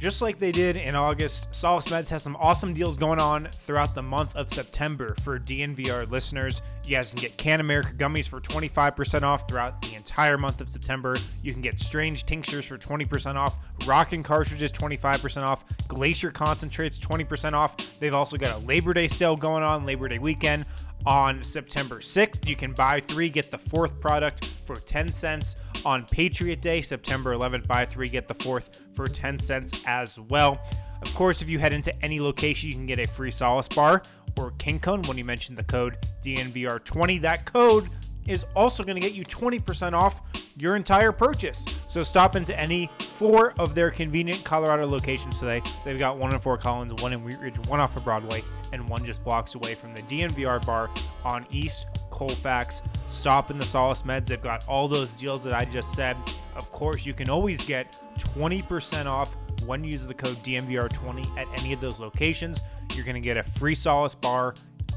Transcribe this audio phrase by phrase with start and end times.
[0.00, 3.94] Just like they did in August, Solace Meds has some awesome deals going on throughout
[3.94, 6.62] the month of September for DNVR listeners.
[6.86, 10.70] You guys can get Can America gummies for 25% off throughout the entire month of
[10.70, 11.18] September.
[11.42, 17.52] You can get Strange tinctures for 20% off, Rockin' cartridges 25% off, Glacier concentrates 20%
[17.52, 17.76] off.
[17.98, 20.64] They've also got a Labor Day sale going on, Labor Day weekend
[21.06, 22.46] on September 6th.
[22.46, 25.56] You can buy three, get the fourth product for 10 cents.
[25.84, 30.60] On Patriot Day, September 11th, buy three, get the fourth for 10 cents as well.
[31.02, 34.02] Of course, if you head into any location, you can get a free Solace bar
[34.36, 37.20] or King Cone when you mention the code DNVR20.
[37.22, 37.90] That code
[38.26, 40.22] is also going to get you 20% off
[40.56, 41.64] your entire purchase.
[41.86, 45.62] So stop into any four of their convenient Colorado locations today.
[45.84, 48.88] They've got one in Fort Collins, one in Wheat Ridge, one off of Broadway, and
[48.88, 50.90] one just blocks away from the DNVR bar
[51.24, 52.82] on East Colfax.
[53.06, 54.26] Stop in the Solace Meds.
[54.26, 56.16] They've got all those deals that I just said.
[56.54, 61.46] Of course, you can always get 20% off when you use the code DNVR20 at
[61.56, 62.60] any of those locations.
[62.94, 64.54] You're going to get a free Solace bar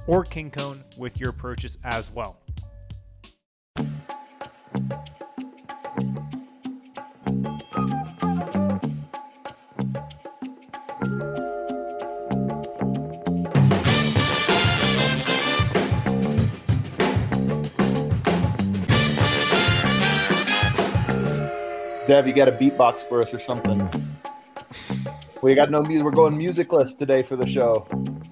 [0.07, 2.42] or King Cone with your purchase as well.
[22.13, 23.81] Dev, you got a beatbox for us or something?
[25.41, 26.05] We got no music.
[26.05, 27.87] We're going musicless today for the show.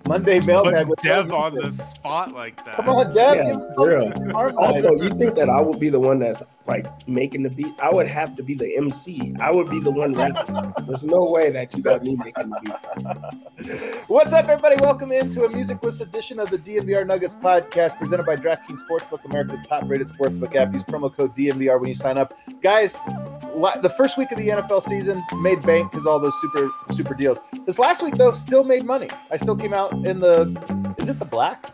[0.08, 1.72] Monday mailbag with Dev no on music.
[1.80, 2.76] the spot like that.
[2.76, 3.38] Come on, Dev.
[3.38, 4.58] Yeah, give us for real.
[4.60, 7.74] Also, you think that I would be the one that's like making the beat?
[7.82, 9.34] I would have to be the MC.
[9.42, 10.76] I would be the one rapping.
[10.86, 13.96] There's no way that you got me making the beat.
[14.10, 14.76] What's up, everybody?
[14.80, 19.64] Welcome into a musicless edition of the DNVR Nuggets podcast presented by DraftKings Sportsbook, America's
[19.68, 20.72] top-rated sportsbook app.
[20.72, 22.96] Use promo code DNVR when you sign up, guys.
[23.54, 27.38] The first week of the NFL season made bank because all those super super deals.
[27.66, 29.10] This last week though, still made money.
[29.30, 30.96] I still came out in the.
[30.98, 31.74] Is it the black?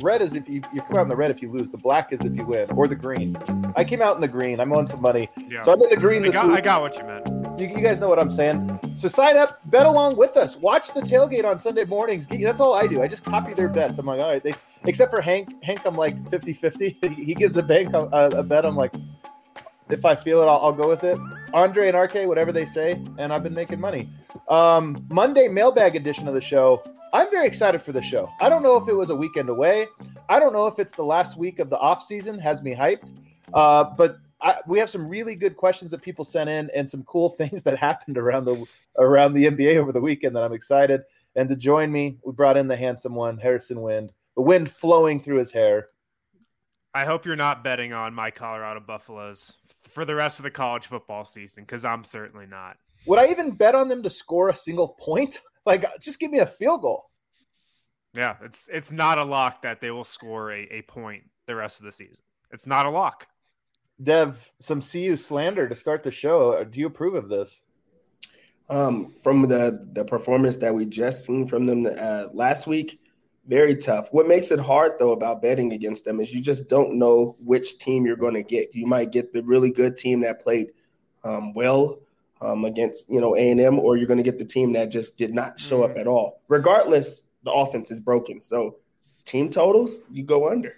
[0.00, 1.70] Red is if you you come out in the red if you lose.
[1.70, 3.36] The black is if you win, or the green.
[3.76, 4.58] I came out in the green.
[4.60, 5.62] I'm on some money, Yeah.
[5.62, 6.56] so I'm in the green I this got, week.
[6.56, 7.60] I got what you meant.
[7.60, 8.80] You, you guys know what I'm saying.
[8.96, 10.56] So sign up, bet along with us.
[10.56, 12.26] Watch the tailgate on Sunday mornings.
[12.26, 13.02] That's all I do.
[13.02, 13.98] I just copy their bets.
[13.98, 15.62] I'm like, all right, they, except for Hank.
[15.62, 16.98] Hank, I'm like 50 50.
[17.14, 18.66] He gives a bank uh, a, a bet.
[18.66, 18.92] I'm like,
[19.90, 21.18] if I feel it, I'll, I'll go with it.
[21.54, 24.08] Andre and RK, whatever they say, and I've been making money.
[24.48, 26.82] Um, Monday mailbag edition of the show.
[27.12, 28.30] I'm very excited for the show.
[28.40, 29.86] I don't know if it was a weekend away.
[30.28, 33.12] I don't know if it's the last week of the off season has me hyped.
[33.52, 37.02] Uh, but I, we have some really good questions that people sent in and some
[37.04, 38.64] cool things that happened around the
[38.98, 41.02] around the NBA over the weekend that I'm excited.
[41.36, 45.20] And to join me, we brought in the handsome one, Harrison Wind, the wind flowing
[45.20, 45.88] through his hair.
[46.94, 49.56] I hope you're not betting on my Colorado Buffaloes
[49.92, 52.76] for the rest of the college football season because I'm certainly not.
[53.06, 55.38] Would I even bet on them to score a single point?
[55.64, 57.04] Like, just give me a field goal.
[58.14, 61.78] Yeah, it's it's not a lock that they will score a, a point the rest
[61.78, 62.24] of the season.
[62.50, 63.28] It's not a lock.
[64.02, 66.64] Dev, some CU slander to start the show.
[66.64, 67.60] Do you approve of this?
[68.68, 72.98] Um, from the the performance that we just seen from them uh, last week,
[73.46, 74.08] very tough.
[74.12, 77.78] What makes it hard though about betting against them is you just don't know which
[77.78, 78.74] team you're going to get.
[78.74, 80.72] You might get the really good team that played
[81.24, 81.98] um, well
[82.40, 84.86] um, against you know A and M, or you're going to get the team that
[84.90, 86.40] just did not show up at all.
[86.48, 88.40] Regardless, the offense is broken.
[88.40, 88.76] So
[89.24, 90.76] team totals, you go under.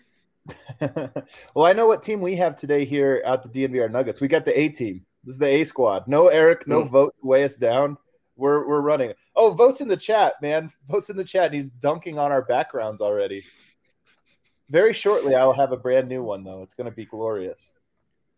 [0.81, 4.21] well, I know what team we have today here at the DNVR Nuggets.
[4.21, 5.05] We got the A team.
[5.25, 6.07] This is the A squad.
[6.07, 6.91] No Eric, no Mm.
[6.91, 7.97] vote to weigh us down.
[8.37, 9.13] We're we're running.
[9.37, 10.73] Oh, votes in the chat, man.
[10.89, 11.53] Votes in the chat.
[11.53, 13.45] He's dunking on our backgrounds already.
[14.71, 16.63] Very shortly, I will have a brand new one though.
[16.63, 17.71] It's going to be glorious.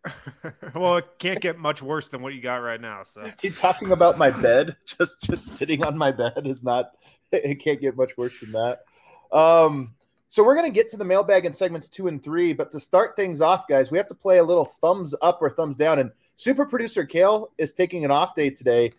[0.75, 3.03] well, it can't get much worse than what you got right now.
[3.05, 6.93] So he talking about my bed, just just sitting on my bed is not.
[7.33, 8.85] It can't get much worse than that.
[9.37, 9.95] Um,
[10.29, 13.17] so we're gonna get to the mailbag in segments two and three, but to start
[13.17, 15.99] things off, guys, we have to play a little thumbs up or thumbs down.
[15.99, 18.93] And super producer Kale is taking an off day today,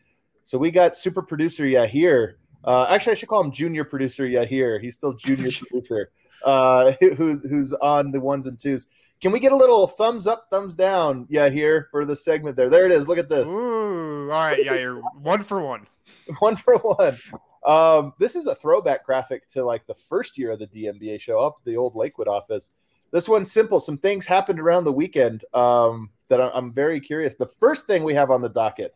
[0.48, 2.36] so we got super producer Yahir.
[2.64, 4.80] Uh, actually, I should call him junior producer Yahir.
[4.80, 6.10] He's still junior producer,
[6.46, 8.88] uh, who's who's on the ones and twos.
[9.20, 11.28] Can we get a little thumbs up, thumbs down?
[11.30, 12.70] Yeah, here for the segment there.
[12.70, 13.10] There it is.
[13.10, 13.50] Look at this.
[13.50, 15.86] Ooh, all right, yeah, you're one for one.
[16.40, 17.18] one for one.
[17.66, 21.40] Um, this is a throwback graphic to like the first year of the DMBA show
[21.40, 22.72] up the old Lakewood office.
[23.12, 23.82] This one's simple.
[23.82, 27.36] Some things happened around the weekend um, that I'm very curious.
[27.36, 28.96] The first thing we have on the docket,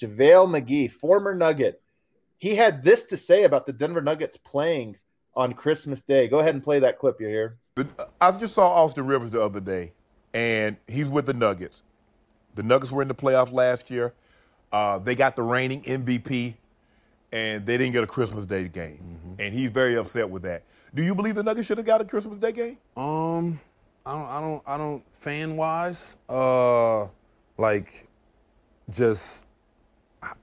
[0.00, 1.80] JaVale McGee, former Nugget,
[2.38, 4.96] he had this to say about the Denver Nuggets playing
[5.34, 6.26] on Christmas Day.
[6.26, 7.20] Go ahead and play that clip.
[7.20, 7.56] You hear?
[8.20, 9.92] I just saw Austin Rivers the other day,
[10.34, 11.82] and he's with the Nuggets.
[12.54, 14.12] The Nuggets were in the playoffs last year.
[14.72, 16.54] Uh, they got the reigning MVP,
[17.32, 19.40] and they didn't get a Christmas Day game, mm-hmm.
[19.40, 20.62] and he's very upset with that.
[20.94, 22.78] Do you believe the Nuggets should have got a Christmas Day game?
[22.96, 23.60] Um,
[24.04, 25.04] I don't, I don't, I don't.
[25.14, 27.06] Fan wise, uh,
[27.58, 28.08] like,
[28.90, 29.46] just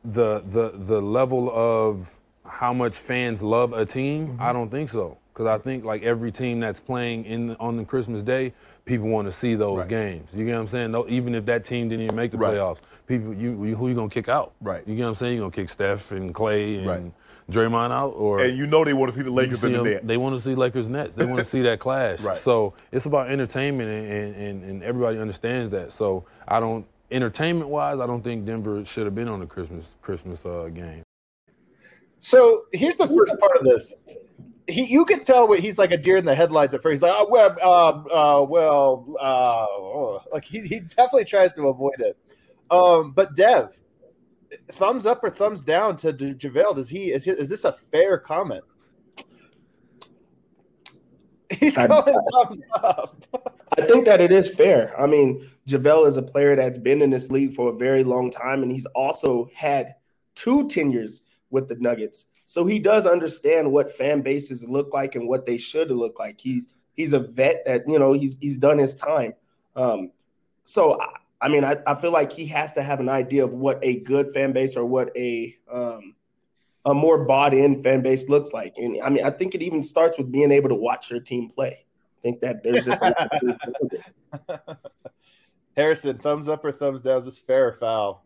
[0.04, 4.28] the the the level of how much fans love a team.
[4.30, 4.42] Mm-hmm.
[4.42, 7.86] I don't think so because I think like every team that's playing in on the
[7.86, 8.54] Christmas Day,
[8.86, 9.90] people want to see those right.
[9.90, 10.34] games.
[10.34, 10.92] You get what I'm saying?
[10.92, 12.56] No, even if that team didn't even make the right.
[12.56, 14.54] playoffs, people you, you, who you gonna kick out?
[14.62, 14.82] Right.
[14.88, 15.36] You get what I'm saying?
[15.36, 16.88] You gonna kick Steph and Clay and.
[16.88, 17.12] Right.
[17.50, 20.06] Draymond out, or and you know they want to see the Lakers in the Nets.
[20.06, 21.16] They want to see Lakers Nets.
[21.16, 22.20] They want to see that clash.
[22.20, 22.38] Right.
[22.38, 25.94] So it's about entertainment, and, and, and everybody understands that.
[25.94, 29.96] So I don't entertainment wise, I don't think Denver should have been on the Christmas
[30.02, 31.04] Christmas uh, game.
[32.20, 33.94] So here's the first part of this
[34.68, 36.96] he you can tell what he's like a deer in the headlights at first.
[36.96, 42.00] He's like, oh well, uh, uh, well, uh, like he, he definitely tries to avoid
[42.00, 42.18] it.
[42.70, 43.78] Um, but Dev,
[44.74, 46.76] thumbs up or thumbs down to JaVale?
[46.76, 48.66] Does he is he, is this a fair comment?
[51.60, 53.26] He's going thumbs up.
[53.78, 55.00] I think that it is fair.
[55.00, 58.30] I mean, JaVale is a player that's been in this league for a very long
[58.30, 59.96] time, and he's also had
[60.36, 62.26] two tenures with the Nuggets.
[62.46, 66.40] So he does understand what fan bases look like and what they should look like.
[66.40, 69.34] He's he's a vet that you know he's he's done his time.
[69.76, 70.12] Um,
[70.64, 71.08] so I,
[71.42, 74.00] I mean, I, I feel like he has to have an idea of what a
[74.00, 76.16] good fan base or what a um,
[76.88, 78.78] a more bought in fan base looks like.
[78.78, 81.50] And I mean, I think it even starts with being able to watch your team
[81.50, 81.86] play.
[82.18, 83.04] I think that there's just
[85.76, 87.18] Harrison, thumbs up or thumbs down?
[87.18, 88.24] Is this fair or foul?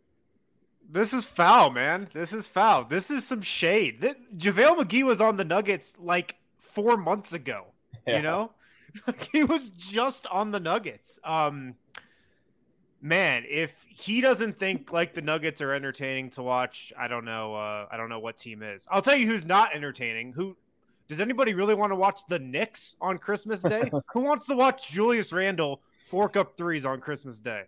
[0.91, 2.09] this is foul, man.
[2.13, 2.83] This is foul.
[2.83, 4.01] This is some shade.
[4.01, 7.67] That, JaVale McGee was on the Nuggets like four months ago.
[8.05, 8.17] Yeah.
[8.17, 8.51] You know?
[9.31, 11.19] he was just on the Nuggets.
[11.23, 11.75] Um
[13.01, 17.55] man, if he doesn't think like the Nuggets are entertaining to watch, I don't know.
[17.55, 18.87] Uh, I don't know what team is.
[18.89, 20.33] I'll tell you who's not entertaining.
[20.33, 20.55] Who
[21.07, 23.91] does anybody really want to watch the Knicks on Christmas Day?
[24.13, 27.63] who wants to watch Julius Randle fork up threes on Christmas Day?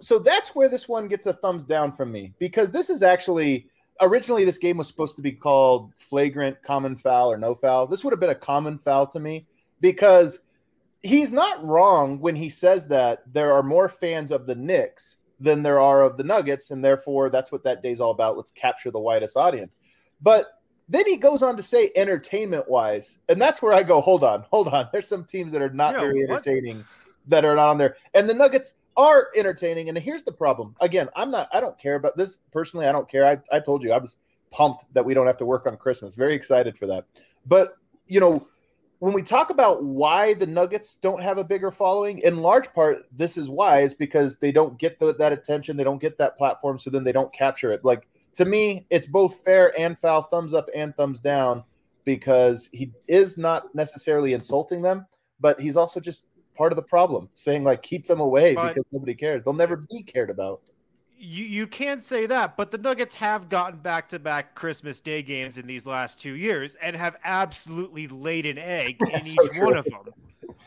[0.00, 3.68] so that's where this one gets a thumbs down from me because this is actually
[4.00, 7.86] originally this game was supposed to be called flagrant common foul or no foul.
[7.86, 9.46] This would have been a common foul to me
[9.80, 10.40] because
[11.02, 15.62] he's not wrong when he says that there are more fans of the Knicks than
[15.62, 18.36] there are of the Nuggets, and therefore that's what that day's all about.
[18.36, 19.76] Let's capture the widest audience.
[20.20, 20.46] But
[20.88, 24.44] then he goes on to say entertainment wise, and that's where I go, hold on,
[24.50, 24.88] hold on.
[24.92, 26.86] There's some teams that are not yeah, very entertaining what?
[27.28, 27.96] that are not on there.
[28.14, 29.88] And the Nuggets, are entertaining.
[29.88, 30.74] And here's the problem.
[30.80, 31.48] Again, I'm not.
[31.52, 32.86] I don't care about this personally.
[32.86, 33.24] I don't care.
[33.24, 34.16] I, I told you I was
[34.50, 36.16] pumped that we don't have to work on Christmas.
[36.16, 37.04] Very excited for that.
[37.46, 37.76] But
[38.08, 38.46] you know,
[38.98, 42.98] when we talk about why the Nuggets don't have a bigger following, in large part,
[43.12, 46.36] this is why is because they don't get the, that attention, they don't get that
[46.36, 47.84] platform, so then they don't capture it.
[47.84, 51.62] Like to me, it's both fair and foul, thumbs up and thumbs down,
[52.04, 55.06] because he is not necessarily insulting them,
[55.40, 56.26] but he's also just
[56.56, 59.44] part of the problem, saying like keep them away but because nobody cares.
[59.44, 60.62] They'll never be cared about.
[61.20, 65.22] You you can't say that, but the Nuggets have gotten back to back Christmas Day
[65.22, 69.64] games in these last two years and have absolutely laid an egg in each so
[69.64, 70.14] one of them.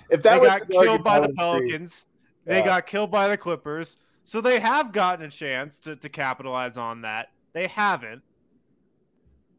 [0.10, 2.08] If that they got killed by the Pelicans,
[2.46, 2.54] yeah.
[2.54, 6.76] they got killed by the Clippers, so they have gotten a chance to, to capitalize
[6.76, 7.32] on that.
[7.54, 8.22] They haven't.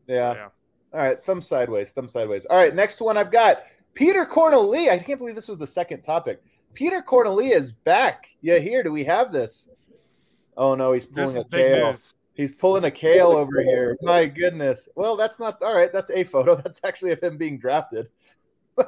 [0.06, 0.32] Yeah.
[0.32, 0.48] So, yeah.
[0.94, 2.44] All right, thumb sideways, thumb sideways.
[2.46, 3.62] All right, next one I've got
[3.94, 4.90] Peter Cornelie.
[4.90, 6.42] I can't believe this was the second topic.
[6.74, 8.28] Peter Cornelie is back.
[8.42, 8.82] Yeah, here.
[8.82, 9.68] Do we have this?
[10.56, 11.94] Oh no, he's pulling a kale.
[12.34, 13.96] He's pulling a kale over here.
[14.02, 14.88] My goodness.
[14.94, 15.92] Well, that's not all right.
[15.92, 16.54] That's a photo.
[16.62, 18.08] That's actually of him being drafted.
[18.78, 18.86] um,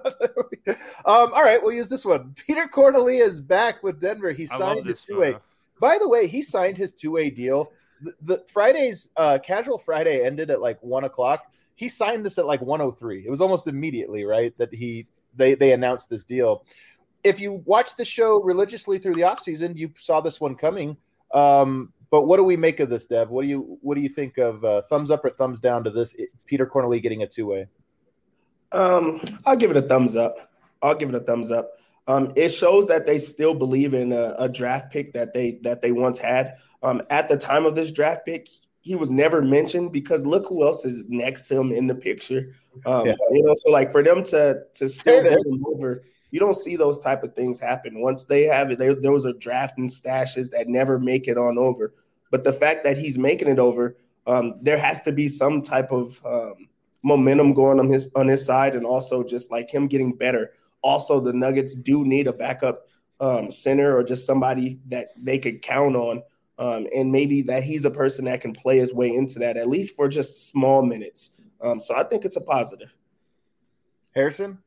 [1.04, 2.35] all right, we'll use this one.
[2.35, 4.33] Peter Cornelie is back with Denver.
[4.33, 5.37] He signed his two-way
[5.78, 7.71] By the way, he signed his two way deal.
[8.00, 11.52] The, the Friday's uh, casual Friday ended at like one o'clock.
[11.75, 13.26] He signed this at like 103.
[13.26, 14.56] It was almost immediately, right?
[14.56, 15.06] That he
[15.37, 16.64] they they announced this deal.
[17.25, 20.97] If you watch the show religiously through the offseason, you saw this one coming.
[21.34, 23.30] Um, but what do we make of this, Dev?
[23.30, 25.90] What do you what do you think of uh, thumbs up or thumbs down to
[25.90, 26.14] this
[26.46, 27.66] Peter Cornelie getting a two way?
[28.72, 30.52] Um, I'll give it a thumbs up.
[30.80, 31.72] I'll give it a thumbs up.
[32.06, 35.80] Um, it shows that they still believe in a, a, draft pick that they that
[35.80, 36.56] they once had.
[36.82, 38.48] Um, at the time of this draft pick,
[38.82, 42.54] he was never mentioned because look who else is next to him in the picture.
[42.84, 43.14] Um, yeah.
[43.30, 45.24] You know, so like for them to to still
[45.66, 48.00] over, you don't see those type of things happen.
[48.00, 51.94] Once they have it, they, those are drafting stashes that never make it on over.
[52.32, 55.92] But the fact that he's making it over, um, there has to be some type
[55.92, 56.68] of um,
[57.04, 60.54] momentum going on his on his side, and also just like him getting better.
[60.82, 62.88] Also, the Nuggets do need a backup
[63.20, 66.20] um, center or just somebody that they could count on,
[66.58, 69.68] um, and maybe that he's a person that can play his way into that at
[69.68, 71.30] least for just small minutes.
[71.60, 72.92] Um, so I think it's a positive.
[74.16, 74.58] Harrison,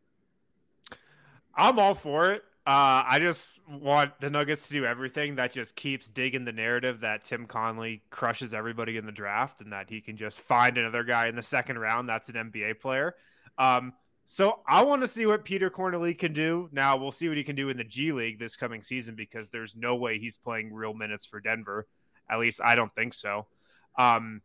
[1.58, 2.44] I'm all for it.
[2.68, 7.00] Uh, I just want the Nuggets to do everything that just keeps digging the narrative
[7.00, 11.06] that Tim Connelly crushes everybody in the draft and that he can just find another
[11.06, 13.16] guy in the second round that's an NBA player.
[13.58, 13.94] Um,
[14.26, 16.68] so I want to see what Peter Cornelie can do.
[16.74, 19.48] Now we'll see what he can do in the G League this coming season because
[19.48, 21.88] there's no way he's playing real minutes for Denver.
[22.30, 23.48] At least I don't think so.
[23.98, 24.42] Um,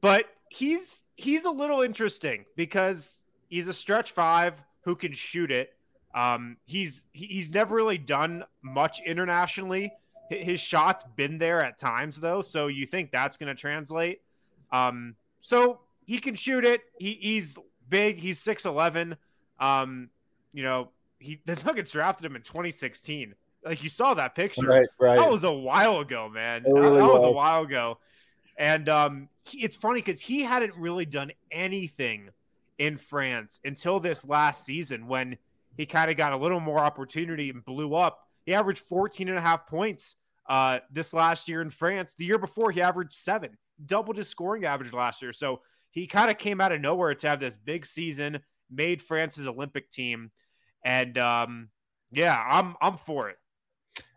[0.00, 5.75] but he's he's a little interesting because he's a stretch five who can shoot it
[6.16, 9.92] um, he's he's never really done much internationally.
[10.30, 14.22] His shots been there at times though, so you think that's going to translate.
[14.72, 16.80] Um, so he can shoot it.
[16.98, 17.58] He, he's
[17.88, 18.18] big.
[18.18, 19.16] He's six eleven.
[19.60, 20.08] Um,
[20.54, 23.34] you know, he the Nuggets drafted him in 2016.
[23.62, 24.66] Like you saw that picture.
[24.66, 25.18] Right, right.
[25.18, 26.64] That was a while ago, man.
[26.66, 27.98] Really that, was a while ago.
[28.56, 32.30] And um, he, it's funny because he hadn't really done anything
[32.78, 35.36] in France until this last season when
[35.76, 38.20] he kind of got a little more opportunity and blew up.
[38.44, 40.16] He averaged 14 and a half points
[40.48, 42.14] uh, this last year in France.
[42.16, 45.32] The year before, he averaged seven, doubled his scoring average last year.
[45.32, 48.40] So he kind of came out of nowhere to have this big season,
[48.70, 50.30] made France's Olympic team.
[50.84, 51.70] And um,
[52.12, 53.36] yeah, I'm I'm for it.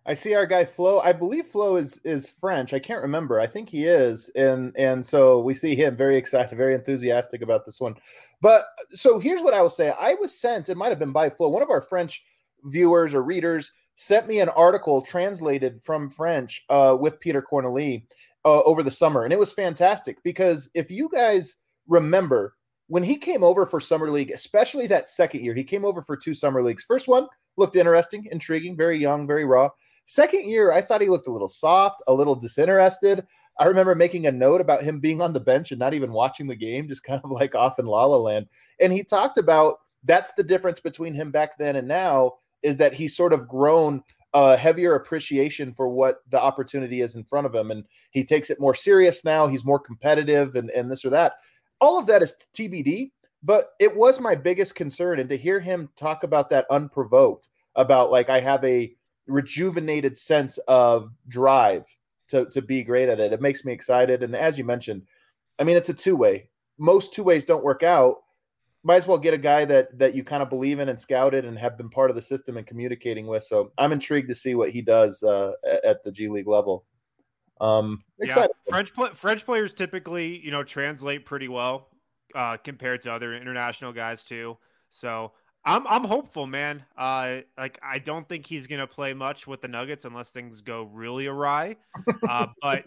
[0.05, 0.99] I see our guy Flo.
[1.01, 2.73] I believe Flo is is French.
[2.73, 3.39] I can't remember.
[3.39, 7.63] I think he is, and and so we see him very excited, very enthusiastic about
[7.63, 7.95] this one.
[8.41, 9.93] But so here's what I will say.
[9.99, 10.69] I was sent.
[10.69, 11.49] It might have been by Flo.
[11.49, 12.23] One of our French
[12.63, 18.05] viewers or readers sent me an article translated from French uh, with Peter Cornelie
[18.45, 21.57] uh, over the summer, and it was fantastic because if you guys
[21.87, 22.55] remember
[22.87, 26.17] when he came over for summer league, especially that second year, he came over for
[26.17, 26.83] two summer leagues.
[26.83, 27.27] First one
[27.59, 29.69] looked interesting, intriguing, very young, very raw.
[30.05, 33.25] Second year, I thought he looked a little soft, a little disinterested.
[33.59, 36.47] I remember making a note about him being on the bench and not even watching
[36.47, 38.47] the game, just kind of like off in La La Land.
[38.79, 39.75] And he talked about
[40.05, 44.01] that's the difference between him back then and now is that he's sort of grown
[44.33, 47.71] a heavier appreciation for what the opportunity is in front of him.
[47.71, 49.47] And he takes it more serious now.
[49.47, 51.33] He's more competitive and, and this or that.
[51.81, 53.11] All of that is TBD,
[53.43, 55.19] but it was my biggest concern.
[55.19, 58.93] And to hear him talk about that unprovoked, about like, I have a
[59.27, 61.85] rejuvenated sense of drive
[62.29, 63.33] to, to be great at it.
[63.33, 64.23] It makes me excited.
[64.23, 65.03] And as you mentioned,
[65.59, 66.49] I mean, it's a two way.
[66.77, 68.17] Most two ways don't work out.
[68.83, 71.43] Might as well get a guy that that you kind of believe in and scouted
[71.43, 73.43] and have been part of the system and communicating with.
[73.43, 75.51] So I'm intrigued to see what he does uh,
[75.83, 76.85] at the G League level.
[77.59, 78.51] Um, excited.
[78.65, 81.89] Yeah, French French players typically, you know, translate pretty well
[82.35, 84.57] uh, compared to other international guys too.
[84.89, 85.31] So
[85.65, 86.83] I'm I'm hopeful, man.
[86.97, 90.83] Uh, like I don't think he's gonna play much with the Nuggets unless things go
[90.83, 91.77] really awry.
[92.27, 92.85] Uh, but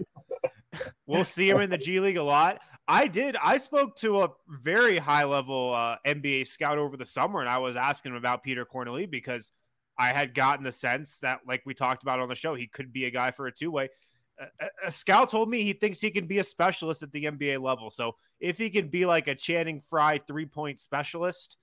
[1.06, 2.61] we'll see him in the G League a lot.
[2.88, 3.37] I did.
[3.37, 7.58] I spoke to a very high level uh, NBA scout over the summer, and I
[7.58, 9.52] was asking him about Peter Cornelie because
[9.99, 12.92] I had gotten the sense that, like we talked about on the show, he could
[12.92, 13.90] be a guy for a two way.
[14.39, 17.61] A, a, scout told me he thinks he can be a specialist at the NBA
[17.61, 17.91] level.
[17.91, 21.59] So if he can be like a Channing Frye three point specialist,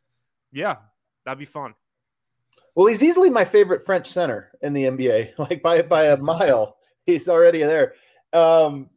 [0.52, 0.78] yeah,
[1.30, 1.76] That'd be fun.
[2.74, 6.78] Well, he's easily my favorite French center in the NBA, like by by a mile.
[7.06, 7.94] He's already there.
[8.34, 8.90] Um,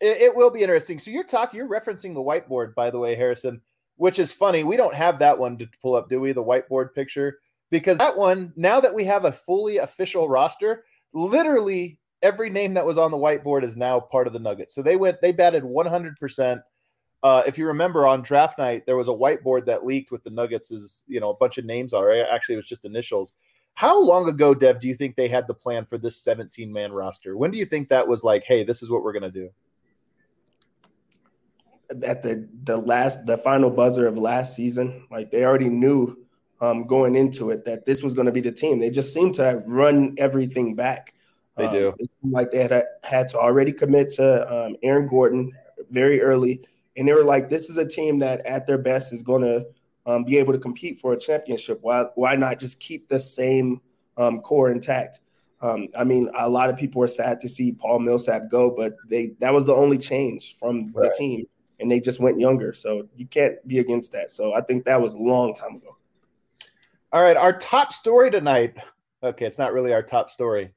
[0.00, 0.98] it, it, will be interesting.
[0.98, 3.60] So you're talking, you're referencing the whiteboard, by the way, Harrison,
[3.96, 4.64] which is funny.
[4.64, 6.32] We don't have that one to pull up, do we?
[6.32, 7.38] The whiteboard picture,
[7.70, 12.86] because that one, now that we have a fully official roster, literally every name that
[12.86, 14.74] was on the whiteboard is now part of the Nuggets.
[14.74, 16.60] So they went, they batted 100 percent
[17.22, 20.30] uh, if you remember on draft night, there was a whiteboard that leaked with the
[20.30, 22.26] Nuggets' is you know a bunch of names on it.
[22.30, 23.32] Actually, it was just initials.
[23.74, 26.92] How long ago, Dev, do you think they had the plan for this 17 man
[26.92, 27.36] roster?
[27.36, 29.50] When do you think that was like, hey, this is what we're going to do?
[32.04, 36.16] At the the last the final buzzer of last season, like they already knew
[36.60, 38.78] um, going into it that this was going to be the team.
[38.78, 41.12] They just seemed to run everything back.
[41.56, 41.94] They um, do.
[41.98, 45.52] It seemed like they had had to already commit to um, Aaron Gordon
[45.90, 46.62] very early,
[46.96, 49.66] and they were like, "This is a team that, at their best, is going to
[50.04, 51.78] um, be able to compete for a championship.
[51.82, 53.80] Why why not just keep the same
[54.16, 55.20] um, core intact?"
[55.62, 58.94] Um, I mean, a lot of people were sad to see Paul Millsap go, but
[59.08, 61.10] they that was the only change from right.
[61.10, 61.46] the team,
[61.80, 62.74] and they just went younger.
[62.74, 64.30] So you can't be against that.
[64.30, 65.96] So I think that was a long time ago.
[67.12, 68.76] All right, our top story tonight.
[69.22, 70.72] Okay, it's not really our top story.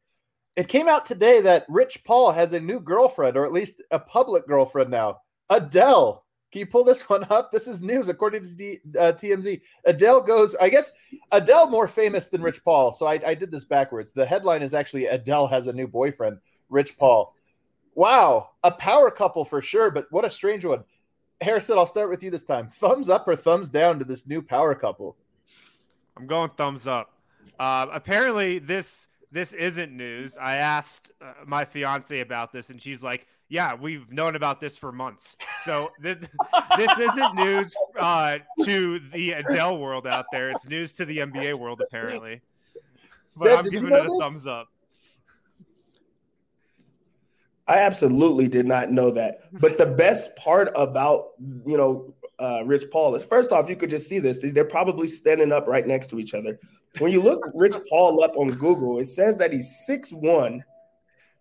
[0.59, 3.97] It came out today that Rich Paul has a new girlfriend, or at least a
[3.97, 5.21] public girlfriend now.
[5.49, 6.25] Adele.
[6.51, 7.49] Can you pull this one up?
[7.49, 9.61] This is news according to D, uh, TMZ.
[9.85, 10.91] Adele goes, I guess
[11.31, 12.91] Adele more famous than Rich Paul.
[12.91, 14.11] So I, I did this backwards.
[14.11, 17.33] The headline is actually Adele has a new boyfriend, Rich Paul.
[17.95, 20.83] Wow, a power couple for sure, but what a strange one.
[21.39, 22.67] Harrison, I'll start with you this time.
[22.67, 25.15] Thumbs up or thumbs down to this new power couple?
[26.17, 27.13] I'm going thumbs up.
[27.57, 30.37] Uh, apparently, this this isn't news.
[30.37, 34.77] I asked uh, my fiance about this, and she's like, "Yeah, we've known about this
[34.77, 36.17] for months." So th-
[36.77, 40.49] this isn't news uh, to the Adele world out there.
[40.49, 42.41] It's news to the NBA world, apparently.
[43.35, 44.17] But Deb, I'm giving it a this?
[44.19, 44.67] thumbs up.
[47.67, 49.41] I absolutely did not know that.
[49.53, 53.91] But the best part about you know uh, Rich Paul is first off, you could
[53.91, 54.39] just see this.
[54.41, 56.59] They're probably standing up right next to each other.
[56.97, 60.63] When you look Rich Paul up on Google, it says that he's six one.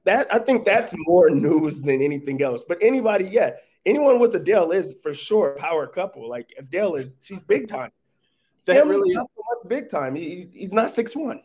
[0.04, 2.64] That I think that's more news than anything else.
[2.66, 3.52] But anybody, yeah,
[3.86, 6.28] anyone with Adele is for sure a power couple.
[6.28, 7.90] Like Adele is, she's big time.
[8.66, 10.14] That Him, really not so much big time.
[10.14, 11.42] He's he's not six one.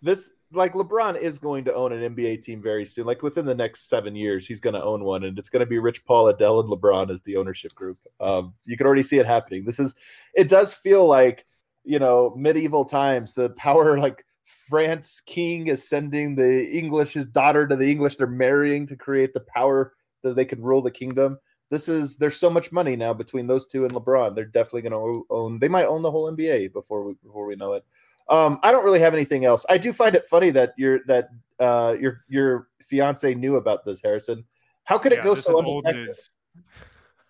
[0.00, 3.06] This like LeBron is going to own an NBA team very soon.
[3.06, 5.66] Like within the next seven years, he's going to own one, and it's going to
[5.66, 7.98] be Rich Paul, Adele, and LeBron as the ownership group.
[8.20, 9.64] Um, you can already see it happening.
[9.64, 9.94] This is,
[10.34, 11.46] it does feel like
[11.84, 13.34] you know medieval times.
[13.34, 18.16] The power, like France king is sending the English his daughter to the English.
[18.16, 21.38] They're marrying to create the power that they can rule the kingdom.
[21.70, 24.34] This is there's so much money now between those two and LeBron.
[24.34, 25.58] They're definitely going to own.
[25.58, 27.84] They might own the whole NBA before we before we know it.
[28.28, 29.64] Um, I don't really have anything else.
[29.68, 34.00] I do find it funny that your that uh, your your fiance knew about this,
[34.02, 34.44] Harrison.
[34.84, 36.30] How could it yeah, go so news.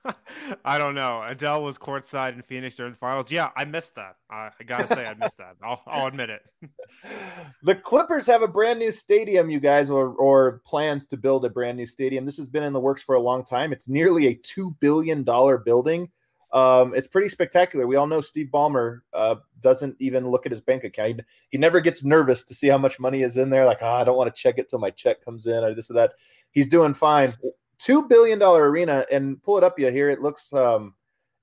[0.64, 1.22] I don't know.
[1.26, 3.30] Adele was courtside in Phoenix during the finals.
[3.30, 4.16] Yeah, I missed that.
[4.30, 5.56] I gotta say, I missed that.
[5.62, 6.42] I'll, I'll admit it.
[7.62, 11.50] the Clippers have a brand new stadium, you guys, or or plans to build a
[11.50, 12.26] brand new stadium.
[12.26, 13.72] This has been in the works for a long time.
[13.72, 16.10] It's nearly a two billion dollar building.
[16.52, 17.86] Um, it's pretty spectacular.
[17.86, 21.08] We all know Steve Ballmer uh, doesn't even look at his bank account.
[21.08, 21.20] He,
[21.52, 23.64] he, never gets nervous to see how much money is in there.
[23.64, 25.88] Like, oh, I don't want to check it till my check comes in or this
[25.88, 26.12] or that.
[26.50, 27.34] He's doing fine.
[27.82, 29.76] Two billion dollar arena, and pull it up.
[29.76, 30.08] You here.
[30.08, 30.94] It looks um,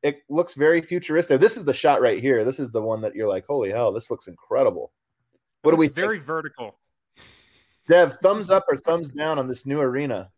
[0.03, 1.41] it looks very futuristic.
[1.41, 2.45] This is the shot right here.
[2.45, 4.93] This is the one that you're like, holy hell, this looks incredible.
[5.63, 5.89] What do we?
[5.89, 6.25] Very think?
[6.25, 6.79] vertical.
[7.89, 10.29] Dev, thumbs up or thumbs down on this new arena?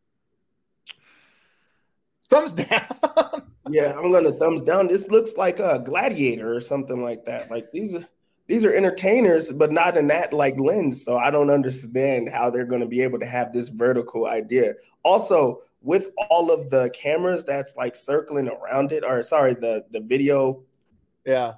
[2.31, 3.43] Thumbs down.
[3.69, 4.87] yeah, I'm gonna thumbs down.
[4.87, 7.51] This looks like a gladiator or something like that.
[7.51, 8.07] Like these are
[8.47, 11.05] these are entertainers, but not in that like lens.
[11.05, 14.73] So I don't understand how they're gonna be able to have this vertical idea.
[15.03, 19.99] Also, with all of the cameras that's like circling around it, or sorry, the the
[19.99, 20.63] video,
[21.25, 21.53] yeah,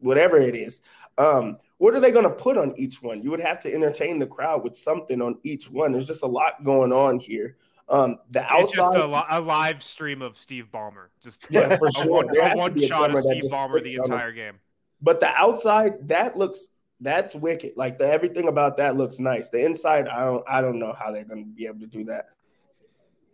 [0.00, 0.82] whatever it is.
[1.16, 3.22] Um, what are they going to put on each one?
[3.22, 5.92] You would have to entertain the crowd with something on each one.
[5.92, 7.56] There's just a lot going on here.
[7.88, 11.90] Um, the outside, it's just a, a, live stream of Steve Ballmer, just yeah, for
[11.90, 12.10] sure.
[12.10, 14.54] One, one shot of Steve Ballmer the entire game.
[15.02, 17.72] But the outside, that looks that's wicked.
[17.76, 19.50] Like the everything about that looks nice.
[19.50, 22.04] The inside, I don't, I don't know how they're going to be able to do
[22.04, 22.28] that.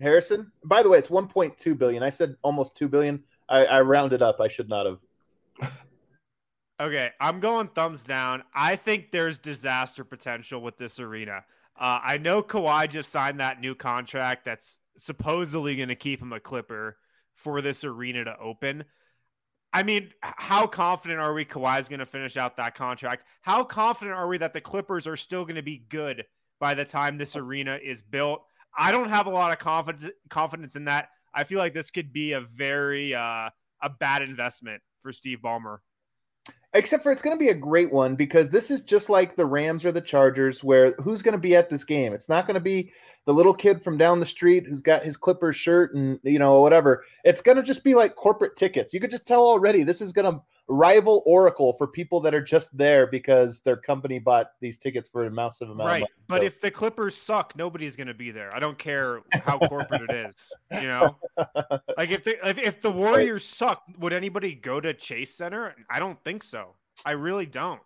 [0.01, 2.03] Harrison, by the way, it's 1.2 billion.
[2.03, 3.23] I said almost 2 billion.
[3.49, 4.41] I, I rounded up.
[4.41, 5.71] I should not have.
[6.81, 8.43] okay, I'm going thumbs down.
[8.55, 11.45] I think there's disaster potential with this arena.
[11.79, 16.33] Uh, I know Kawhi just signed that new contract that's supposedly going to keep him
[16.33, 16.97] a Clipper
[17.35, 18.85] for this arena to open.
[19.73, 23.25] I mean, how confident are we Kawhi's going to finish out that contract?
[23.43, 26.25] How confident are we that the Clippers are still going to be good
[26.59, 28.45] by the time this arena is built?
[28.77, 31.09] I don't have a lot of confidence confidence in that.
[31.35, 33.51] I feel like this could be a very uh,
[33.83, 35.79] a bad investment for Steve Ballmer
[36.73, 39.47] except for it's going to be a great one because this is just like the
[39.47, 42.13] Rams or the Chargers, where who's going to be at this game?
[42.13, 42.93] It's not going to be
[43.27, 46.61] the little kid from down the street who's got his Clippers shirt and you know
[46.61, 47.05] whatever.
[47.25, 48.95] It's gonna just be like corporate tickets.
[48.95, 52.77] You could just tell already this is gonna rival Oracle for people that are just
[52.77, 55.89] there because their company bought these tickets for a massive amount.
[55.89, 58.55] Right, but so, if the Clippers suck, nobody's gonna be there.
[58.55, 60.53] I don't care how corporate it is.
[60.71, 61.17] You know,
[61.99, 65.75] like if the if, if the Warriors suck, would anybody go to Chase Center?
[65.91, 66.77] I don't think so.
[67.05, 67.81] I really don't.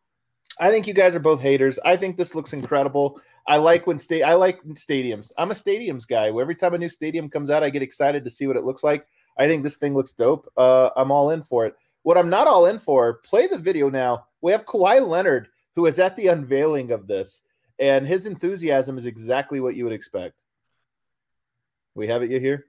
[0.60, 1.78] I think you guys are both haters.
[1.84, 3.20] I think this looks incredible.
[3.46, 4.22] I like when state.
[4.22, 5.32] I like stadiums.
[5.38, 6.28] I'm a stadiums guy.
[6.28, 8.84] Every time a new stadium comes out, I get excited to see what it looks
[8.84, 9.06] like.
[9.38, 10.50] I think this thing looks dope.
[10.56, 11.74] Uh, I'm all in for it.
[12.04, 14.26] What I'm not all in for, play the video now.
[14.42, 17.40] We have Kawhi Leonard, who is at the unveiling of this,
[17.78, 20.34] and his enthusiasm is exactly what you would expect.
[21.94, 22.66] We have it you here?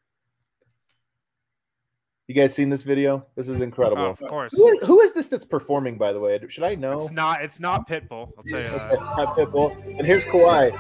[2.27, 3.25] You guys seen this video?
[3.35, 4.01] This is incredible.
[4.01, 4.55] Oh, of course.
[4.55, 6.39] Who, who is this that's performing, by the way?
[6.47, 6.93] Should I know?
[6.93, 7.43] It's not.
[7.43, 8.31] It's not Pitbull.
[8.37, 8.93] I'll tell you that.
[8.93, 9.75] It's not Pitbull.
[9.97, 10.71] And here's Kawhi,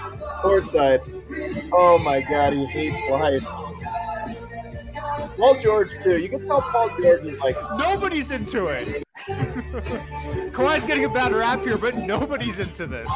[0.41, 1.01] courtside.
[1.73, 3.45] Oh my God, he hates life.
[5.37, 6.19] Paul George too.
[6.19, 9.03] You can tell Paul George is like Nobody's into it.
[10.51, 13.09] Kawhi's getting a bad rap here, but nobody's into this.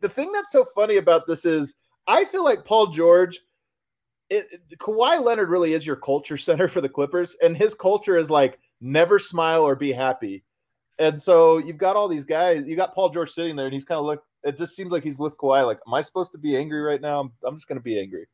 [0.00, 1.74] the thing that's so funny about this is
[2.06, 3.40] I feel like Paul George,
[4.28, 4.46] it,
[4.78, 8.58] Kawhi Leonard really is your culture center for the Clippers, and his culture is like
[8.80, 10.42] never smile or be happy.
[10.98, 12.68] And so you've got all these guys.
[12.68, 14.22] You got Paul George sitting there, and he's kind of look.
[14.42, 15.64] It just seems like he's with Kawhi.
[15.64, 17.20] Like, am I supposed to be angry right now?
[17.20, 18.26] I'm, I'm just going to be angry.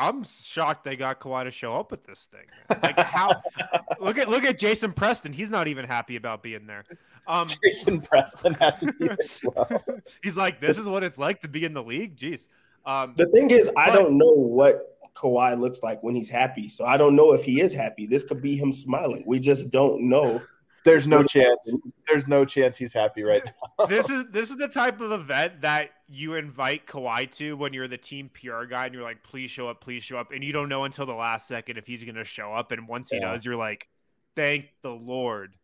[0.00, 2.46] I'm shocked they got Kawhi to show up at this thing.
[2.82, 3.42] Like how?
[4.00, 5.32] look at look at Jason Preston.
[5.32, 6.84] He's not even happy about being there.
[7.26, 9.08] Um, Jason Preston had to be
[9.44, 9.84] well.
[10.22, 12.16] he's like, this is what it's like to be in the league.
[12.16, 12.46] Jeez.
[12.86, 16.70] Um, The thing is, I don't know what Kawhi looks like when he's happy.
[16.70, 18.06] So I don't know if he is happy.
[18.06, 19.22] This could be him smiling.
[19.26, 20.40] We just don't know.
[20.84, 21.70] There's no chance.
[22.08, 23.86] There's no chance he's happy right now.
[23.88, 27.88] this is this is the type of event that you invite Kawhi to when you're
[27.88, 30.52] the team PR guy and you're like, please show up, please show up, and you
[30.52, 32.72] don't know until the last second if he's gonna show up.
[32.72, 33.32] And once he Yeah.
[33.32, 33.88] does, you're like,
[34.36, 35.54] thank the Lord.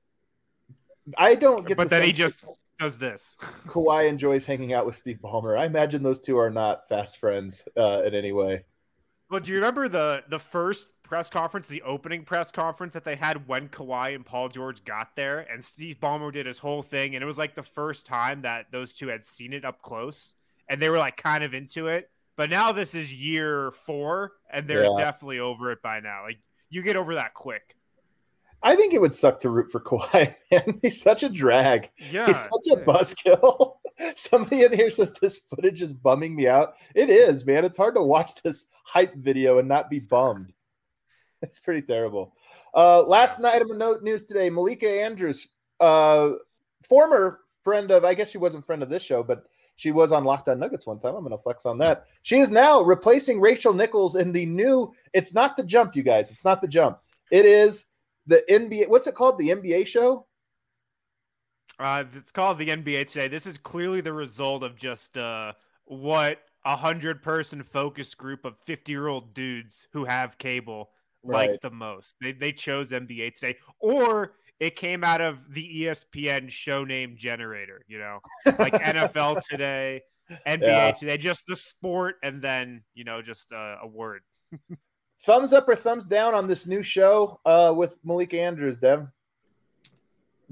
[1.17, 1.77] I don't get.
[1.77, 3.37] But the then he just that does this.
[3.69, 5.59] Kawhi enjoys hanging out with Steve Ballmer.
[5.59, 8.65] I imagine those two are not fast friends uh, in any way.
[9.31, 13.17] Well, do you remember the the first press conference, the opening press conference that they
[13.17, 17.15] had when Kawhi and Paul George got there, and Steve Ballmer did his whole thing,
[17.15, 20.35] and it was like the first time that those two had seen it up close,
[20.69, 22.11] and they were like kind of into it.
[22.37, 24.95] But now this is year four, and they're Yeah.
[24.99, 26.25] definitely over it by now.
[26.25, 26.39] Like
[26.69, 27.77] you get over that quick.
[28.63, 30.81] I think it would suck to root for Kawhi, man.
[30.83, 31.91] He's such a drag.
[32.11, 33.75] Yeah, He's such a buzzkill.
[34.15, 36.75] Somebody in here says this footage is bumming me out.
[36.95, 37.65] It is, man.
[37.65, 40.53] It's hard to watch this hype video and not be bummed.
[41.47, 42.35] It's pretty terrible.
[42.75, 45.47] Uh, last night of the note news today: Malika Andrews,
[45.81, 46.31] uh,
[46.83, 49.45] former friend of, I guess she wasn't friend of this show, but
[49.77, 51.15] she was on Locked On Nuggets one time.
[51.15, 52.07] I'm going to flex on that.
[52.23, 54.93] She is now replacing Rachel Nichols in the new.
[55.13, 56.31] It's not the jump, you guys.
[56.31, 56.99] It's not the jump.
[57.31, 57.85] It is
[58.27, 58.89] the NBA.
[58.89, 59.39] What's it called?
[59.39, 60.27] The NBA show.
[61.79, 63.29] Uh, it's called the NBA today.
[63.29, 65.53] This is clearly the result of just uh,
[65.85, 70.91] what a hundred person focus group of 50 year old dudes who have cable
[71.27, 71.51] Right.
[71.51, 72.17] like the most.
[72.21, 77.83] They, they chose NBA today, or it came out of the ESPN show name generator,
[77.89, 78.21] you know,
[78.59, 80.03] like NFL today,
[80.47, 80.91] NBA Yeah.
[80.93, 84.23] today, just the sport, and then, you know, just uh, a word.
[85.25, 89.09] thumbs up or thumbs down on this new show uh, with Malika Andrews, Dev?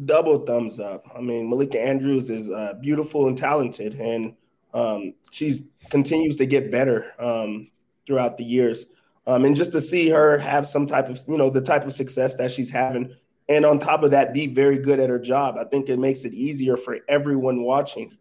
[0.04, 1.06] Double thumbs up.
[1.16, 4.34] I mean, Malika Andrews is uh, beautiful and talented, and
[4.74, 7.70] um, she's continues to get better um,
[8.06, 8.87] throughout the years.
[9.26, 11.94] Um, and just to see her have some type of, you know, the type of
[11.94, 13.14] success that she's having,
[13.48, 15.56] and on top of that, be very good at her job.
[15.58, 18.16] I think it makes it easier for everyone watching.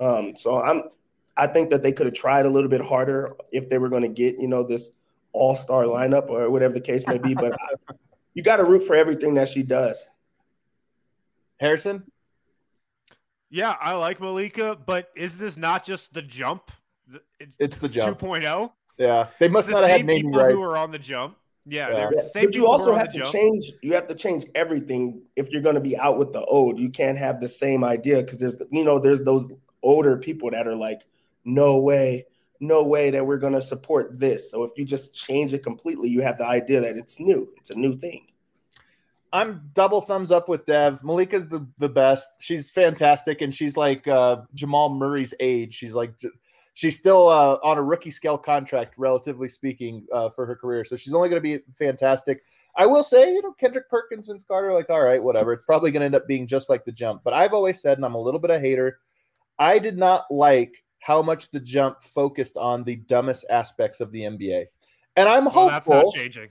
[0.00, 0.84] Um, so I'm,
[1.36, 4.02] I think that they could have tried a little bit harder if they were going
[4.02, 4.90] to get, you know, this
[5.32, 7.34] all star lineup or whatever the case may be.
[7.34, 7.94] But I,
[8.34, 10.04] you got to root for everything that she does.
[11.58, 12.04] Harrison?
[13.48, 16.70] Yeah, I like Malika, but is this not just the jump?
[17.06, 17.22] The-
[17.58, 18.18] It's the jump.
[18.18, 18.72] 2.0?
[18.98, 19.68] Yeah, they must?
[19.68, 20.54] It's the not have same naming people rights.
[20.54, 21.36] who are on the jump.
[21.68, 21.94] Yeah, Yeah.
[21.94, 23.32] they're Yeah, the same but you also have to jump.
[23.32, 23.72] change.
[23.82, 26.78] You have to change everything if you're going to be out with the old.
[26.78, 29.48] You can't have the same idea because there's you know there's those
[29.82, 31.02] older people that are like,
[31.44, 32.24] no way,
[32.60, 34.50] no way that we're going to support this.
[34.50, 37.52] So if you just change it completely, you have the idea that it's new.
[37.58, 38.26] It's a new thing.
[39.32, 41.00] I'm double thumbs up with Dev.
[41.02, 42.40] Malika's the, the best.
[42.40, 45.74] She's fantastic, and she's like uh, Jamal Murray's age.
[45.74, 46.12] She's like
[46.76, 50.84] she's still uh, on a rookie scale contract, relatively speaking, uh, for her career.
[50.84, 52.42] So she's only going to be fantastic.
[52.76, 55.54] I will say, you know, Kendrick Perkins, Vince Carter, like, all right, whatever.
[55.54, 57.22] It's probably going to end up being just like the jump.
[57.24, 58.98] But I've always said, and I'm a little bit of a hater,
[59.58, 64.20] I did not like how much the jump focused on the dumbest aspects of the
[64.22, 64.66] NBA.
[65.16, 65.94] And I'm Well, hopeful.
[65.94, 66.50] that's not changing.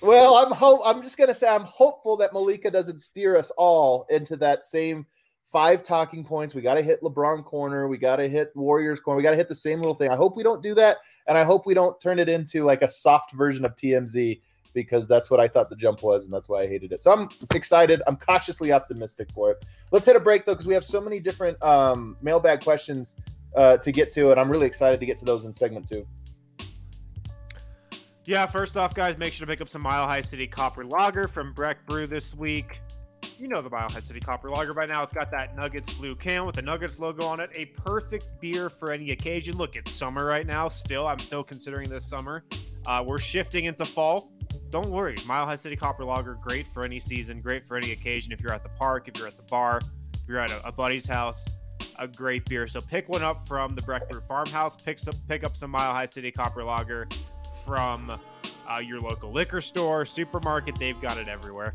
[0.00, 4.06] Well, I'm hope I'm just gonna say I'm hopeful that Malika doesn't steer us all
[4.10, 5.06] into that same
[5.46, 6.54] five talking points.
[6.54, 7.88] We got to hit LeBron corner.
[7.88, 9.16] We got to hit Warriors corner.
[9.16, 10.10] We got to hit the same little thing.
[10.10, 12.82] I hope we don't do that, and I hope we don't turn it into like
[12.82, 14.40] a soft version of TMZ
[14.74, 17.02] because that's what I thought the jump was, and that's why I hated it.
[17.02, 18.02] So I'm excited.
[18.06, 19.64] I'm cautiously optimistic for it.
[19.90, 23.14] Let's hit a break though, because we have so many different um, mailbag questions
[23.56, 26.06] uh, to get to, and I'm really excited to get to those in segment two.
[28.26, 31.28] Yeah, first off, guys, make sure to pick up some Mile High City Copper Lager
[31.28, 32.80] from Breck Brew this week.
[33.38, 35.02] You know the Mile High City Copper Lager by now.
[35.02, 37.50] It's got that Nuggets blue can with the Nuggets logo on it.
[37.54, 39.58] A perfect beer for any occasion.
[39.58, 40.68] Look, it's summer right now.
[40.68, 42.44] Still, I'm still considering this summer.
[42.86, 44.32] Uh, we're shifting into fall.
[44.70, 48.32] Don't worry, Mile High City Copper Lager, great for any season, great for any occasion.
[48.32, 49.80] If you're at the park, if you're at the bar,
[50.14, 51.44] if you're at a, a buddy's house,
[51.98, 52.66] a great beer.
[52.66, 54.76] So pick one up from the Breck Brew Farmhouse.
[54.76, 57.06] Pick up, pick up some Mile High City Copper Lager
[57.64, 58.10] from
[58.68, 60.78] uh, your local liquor store, supermarket.
[60.78, 61.72] They've got it everywhere.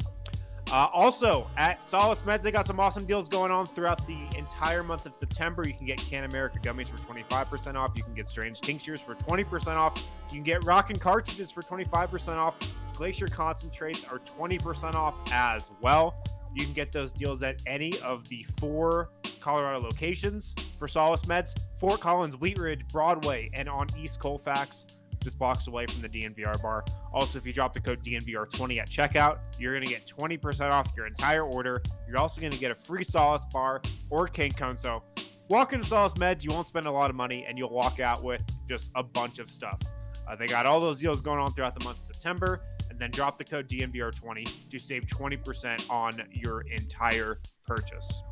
[0.72, 4.84] Uh, also, at Solace Meds, they got some awesome deals going on throughout the entire
[4.84, 5.68] month of September.
[5.68, 7.92] You can get Can America gummies for 25% off.
[7.96, 9.98] You can get Strange Tinctures for 20% off.
[10.30, 12.56] You can get Rockin' Cartridges for 25% off.
[12.96, 16.16] Glacier Concentrates are 20% off as well.
[16.56, 19.10] You can get those deals at any of the four
[19.42, 24.86] Colorado locations for Solace Meds Fort Collins, Wheat Ridge, Broadway, and on East Colfax
[25.22, 26.84] just blocks away from the DNVR bar.
[27.14, 30.92] Also, if you drop the code DNVR20 at checkout, you're going to get 20% off
[30.96, 31.82] your entire order.
[32.08, 34.78] You're also going to get a free Solace bar or cane cone.
[34.78, 35.04] So,
[35.48, 38.24] walk into Solace Meds, you won't spend a lot of money, and you'll walk out
[38.24, 39.80] with just a bunch of stuff.
[40.28, 43.12] Uh, they got all those deals going on throughout the month of September, and then
[43.12, 48.24] drop the code DNVR20 to save 20% on your entire purchase.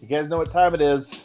[0.00, 1.24] You guys know what time it is.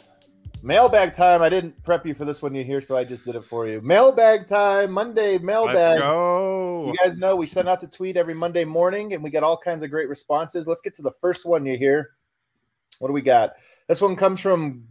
[0.62, 1.42] Mailbag time.
[1.42, 3.66] I didn't prep you for this one you here, so I just did it for
[3.66, 3.80] you.
[3.80, 5.74] Mailbag time, Monday mailbag.
[5.74, 6.86] Let's go.
[6.86, 9.56] You guys know we send out the tweet every Monday morning and we get all
[9.56, 10.66] kinds of great responses.
[10.66, 12.10] Let's get to the first one you hear.
[12.98, 13.54] What do we got?
[13.88, 14.84] This one comes from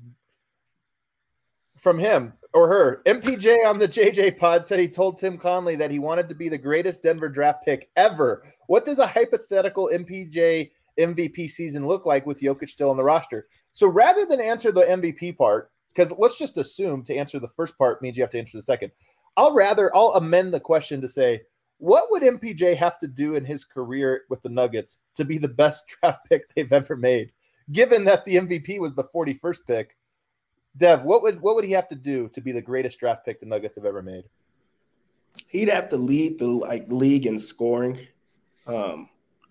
[1.75, 3.01] from him or her.
[3.05, 6.49] MPJ on the JJ pod said he told Tim Connelly that he wanted to be
[6.49, 8.43] the greatest Denver draft pick ever.
[8.67, 13.47] What does a hypothetical MPJ MVP season look like with Jokic still on the roster?
[13.71, 17.77] So rather than answer the MVP part, because let's just assume to answer the first
[17.77, 18.91] part means you have to answer the second.
[19.37, 21.41] I'll rather I'll amend the question to say,
[21.77, 25.47] what would MPJ have to do in his career with the Nuggets to be the
[25.47, 27.31] best draft pick they've ever made?
[27.71, 29.97] Given that the MVP was the 41st pick,
[30.77, 33.39] Dev, what would what would he have to do to be the greatest draft pick
[33.39, 34.25] the Nuggets have ever made?
[35.47, 37.99] He'd have to lead the like league in scoring.
[38.67, 39.09] Um,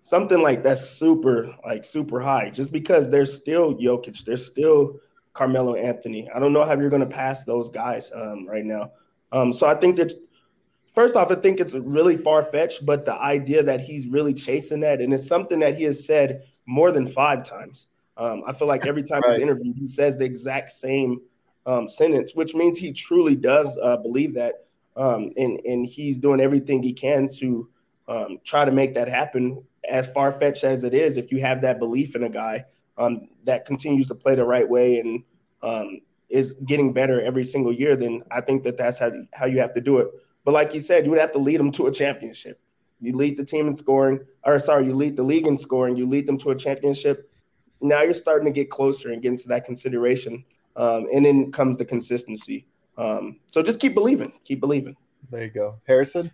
[0.09, 4.99] something like that's super like super high just because there's still Jokic, there's still
[5.35, 6.27] Carmelo Anthony.
[6.35, 8.93] I don't know how you're going to pass those guys um, right now.
[9.33, 10.13] Um, so I think that
[10.87, 14.81] first off, I think it's really far fetched, but the idea that he's really chasing
[14.81, 17.89] that and it's something that he has said more than five times.
[18.17, 19.35] Um, I feel like every time Right.
[19.35, 21.21] he's interviewed, he says the exact same
[21.67, 24.65] um, sentence, which means he truly does uh, believe that,
[24.97, 27.69] um, and and he's doing everything he can to
[28.09, 29.63] um, try to make that happen.
[29.89, 32.65] As far fetched as it is, if you have that belief in a guy
[32.97, 35.23] um, that continues to play the right way and
[35.63, 39.61] um, is getting better every single year, then I think that that's how how you
[39.61, 40.09] have to do it.
[40.45, 42.61] But like you said, you would have to lead them to a championship.
[43.01, 45.97] You lead the team in scoring, or sorry, you lead the league in scoring.
[45.97, 47.31] You lead them to a championship.
[47.81, 51.77] Now you're starting to get closer and get into that consideration, um, and then comes
[51.77, 52.67] the consistency.
[52.97, 54.97] Um, so just keep believing, keep believing.
[55.31, 55.77] There you go.
[55.87, 56.33] Harrison?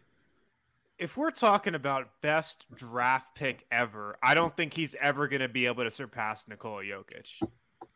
[0.99, 5.49] If we're talking about best draft pick ever, I don't think he's ever going to
[5.49, 7.43] be able to surpass Nikola Jokic.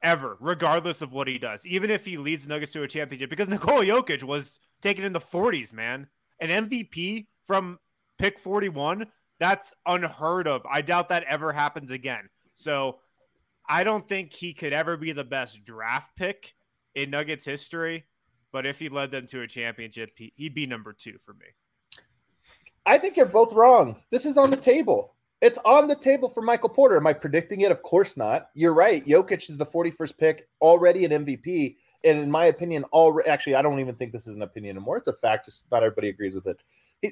[0.02, 1.66] Ever, regardless of what he does.
[1.66, 5.20] Even if he leads Nuggets to a championship, because Nikola Jokic was taken in the
[5.20, 6.08] 40s, man.
[6.40, 7.78] An MVP from
[8.18, 9.06] pick 41,
[9.40, 10.62] that's unheard of.
[10.70, 12.28] I doubt that ever happens again.
[12.54, 12.98] So
[13.68, 16.54] I don't think he could ever be the best draft pick
[16.94, 18.04] in Nuggets history.
[18.52, 21.46] But if he led them to a championship, he, he'd be number two for me.
[22.88, 23.96] I think you're both wrong.
[24.10, 25.14] This is on the table.
[25.42, 26.96] It's on the table for Michael Porter.
[26.96, 27.70] Am I predicting it?
[27.70, 28.48] Of course not.
[28.54, 29.06] You're right.
[29.06, 31.76] Jokic is the 41st pick, already an MVP.
[32.04, 34.96] And in my opinion, already actually, I don't even think this is an opinion anymore.
[34.96, 35.44] It's a fact.
[35.44, 36.60] Just not everybody agrees with it.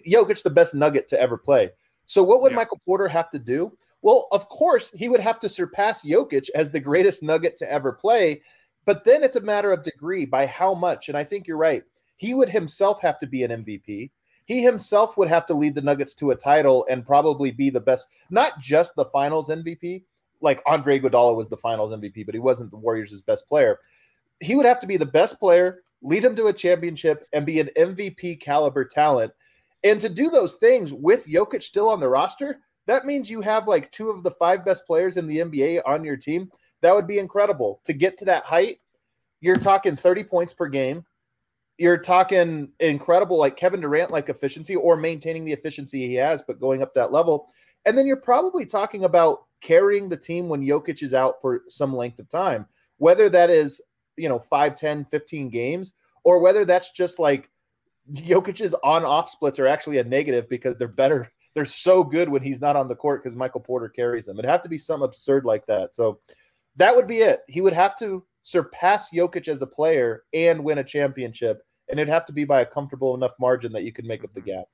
[0.09, 1.71] Jokic, the best nugget to ever play.
[2.07, 2.57] So, what would Yeah.
[2.57, 3.77] Michael Porter have to do?
[4.01, 7.93] Well, of course, he would have to surpass Jokic as the greatest nugget to ever
[7.93, 8.41] play.
[8.87, 11.11] But then it's a matter of degree by how much.
[11.11, 11.85] And I think you're right.
[12.17, 14.11] He would himself have to be an MVP
[14.47, 17.81] he himself would have to lead the Nuggets to a title and probably be the
[17.81, 20.05] best, not just the finals MVP.
[20.41, 23.81] Like Andre Iguodala was the finals MVP, but he wasn't the Warriors' best player.
[24.41, 27.59] he would have to be the best player, lead him to a championship, and be
[27.59, 29.33] an MVP caliber talent.
[29.83, 33.67] And to do those things with Jokic still on the roster, that means you have
[33.67, 36.51] like two of the five best players in the NBA on your team.
[36.83, 37.81] That would be incredible.
[37.85, 38.81] To get to that height,
[39.41, 41.05] you're talking 30 points per game.
[41.79, 46.61] You're talking incredible, like Kevin Durant like efficiency or maintaining the efficiency he has, but
[46.61, 47.49] going up that level.
[47.85, 51.95] And then you're probably talking about carrying the team when Jokic is out for some
[51.95, 52.67] length of time,
[52.99, 53.81] whether that is,
[54.17, 55.93] you know, 5, 10, 15 games,
[56.25, 57.51] or whether that's just like
[58.13, 61.31] Jokic's on off splits are actually a negative because they're better.
[61.55, 64.39] They're so good when he's not on the court because Michael Porter carries them.
[64.39, 65.95] It'd have to be something absurd like that.
[65.95, 66.21] So
[66.77, 67.41] that would be it.
[67.49, 71.66] He would have to surpass Jokic as a player and win a championship.
[71.89, 74.35] And it'd have to be by a comfortable enough margin that you could make up
[74.35, 74.59] the mm-hmm.
[74.59, 74.69] gap.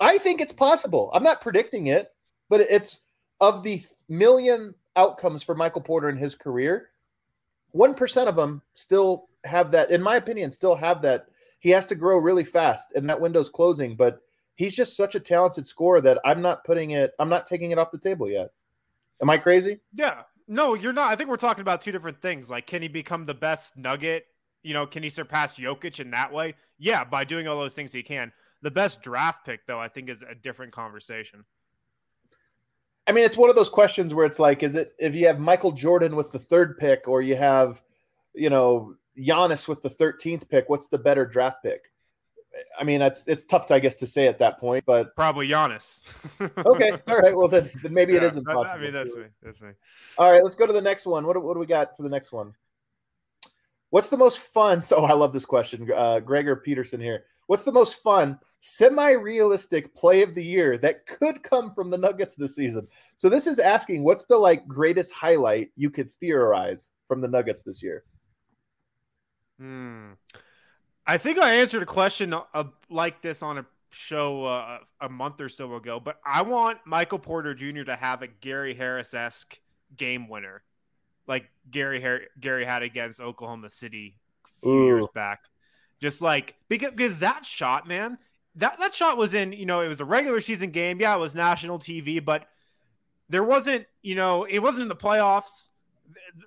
[0.00, 1.10] I think it's possible.
[1.14, 2.12] I'm not predicting it,
[2.48, 3.00] but it's
[3.40, 6.90] of the million outcomes for Michael Porter in his career,
[7.74, 11.26] 1% of them still have that, in my opinion, still have that.
[11.60, 14.20] He has to grow really fast and that window's closing, but
[14.56, 17.78] he's just such a talented scorer that I'm not putting it, I'm not taking it
[17.78, 18.50] off the table yet.
[19.20, 19.78] Am I crazy?
[19.94, 20.22] Yeah.
[20.48, 21.10] No, you're not.
[21.10, 22.50] I think we're talking about two different things.
[22.50, 24.26] Like, can he become the best nugget?
[24.62, 26.54] You know, can he surpass Jokic in that way?
[26.78, 28.32] Yeah, by doing all those things he can.
[28.62, 31.44] The best draft pick, though, I think is a different conversation.
[33.06, 35.40] I mean, it's one of those questions where it's like, is it if you have
[35.40, 37.82] Michael Jordan with the third pick or you have,
[38.34, 41.90] you know, Giannis with the 13th pick, what's the better draft pick?
[42.78, 45.48] I mean, it's it's tough, to, I guess, to say at that point, but probably
[45.48, 46.02] Giannis.
[46.40, 47.34] okay, all right.
[47.34, 48.78] Well, then, then maybe yeah, it isn't possible.
[48.78, 49.24] I mean, that's me.
[49.42, 49.70] That's me.
[50.18, 51.26] All right, let's go to the next one.
[51.26, 52.54] What, what do we got for the next one?
[53.92, 54.80] What's the most fun?
[54.80, 57.24] So I love this question, uh, Gregor Peterson here.
[57.46, 62.34] What's the most fun semi-realistic play of the year that could come from the Nuggets
[62.34, 62.88] this season?
[63.18, 67.62] So this is asking, what's the like greatest highlight you could theorize from the Nuggets
[67.62, 68.04] this year?
[69.58, 70.12] Hmm.
[71.06, 75.42] I think I answered a question uh, like this on a show uh, a month
[75.42, 77.82] or so ago, but I want Michael Porter Jr.
[77.82, 79.60] to have a Gary Harris esque
[79.94, 80.62] game winner,
[81.26, 84.84] like Gary Gary had against Oklahoma City a few Ooh.
[84.84, 85.40] years back.
[86.00, 88.18] Just like because, because that shot, man,
[88.56, 89.52] that that shot was in.
[89.52, 91.00] You know, it was a regular season game.
[91.00, 92.48] Yeah, it was national TV, but
[93.28, 93.86] there wasn't.
[94.02, 95.68] You know, it wasn't in the playoffs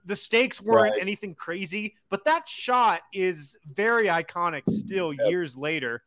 [0.06, 1.02] the stakes weren't right.
[1.02, 5.30] anything crazy, but that shot is very iconic still yep.
[5.30, 6.04] years later.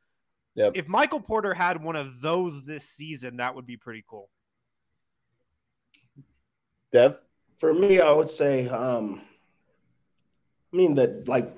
[0.55, 0.73] Yep.
[0.75, 4.29] If Michael Porter had one of those this season, that would be pretty cool.
[6.93, 7.19] Dev?
[7.59, 9.21] For me, I would say, um,
[10.73, 11.55] I mean, that like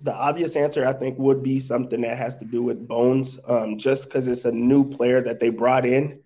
[0.00, 3.78] the obvious answer I think would be something that has to do with Bones, um,
[3.78, 6.20] just because it's a new player that they brought in.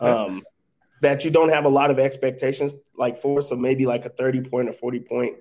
[0.00, 0.42] Um,
[1.02, 3.42] that you don't have a lot of expectations like for.
[3.42, 5.36] So maybe like a 30 point or 40 point,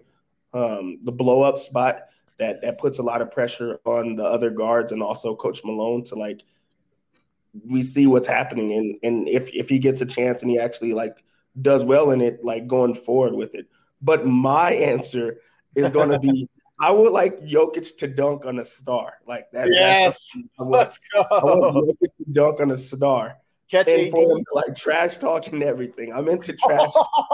[0.53, 2.03] um, the blow up spot
[2.39, 6.03] that that puts a lot of pressure on the other guards and also Coach Malone
[6.05, 6.41] to like
[7.65, 10.93] we see what's happening and and if if he gets a chance and he actually
[10.93, 11.17] like
[11.61, 13.67] does well in it, like going forward with it.
[14.01, 15.41] But my answer
[15.75, 16.47] is going to be
[16.81, 19.15] I would like Jokic to dunk on a star.
[19.27, 19.67] Like that.
[19.69, 20.31] Yes.
[20.57, 21.25] Let's go.
[21.29, 23.37] I want Jokic to dunk on a star
[23.69, 26.11] catch and for them like trash talking everything.
[26.13, 26.91] I'm into trash,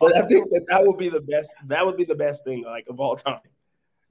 [0.00, 1.54] but I think that that would be the best.
[1.66, 3.40] That would be the best thing like of all time.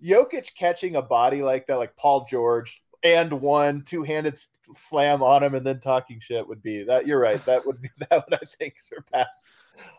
[0.03, 4.39] Jokic catching a body like that, like Paul George, and one two-handed
[4.75, 7.05] slam on him, and then talking shit would be that.
[7.05, 7.43] You're right.
[7.45, 9.43] That would be that would I think surpass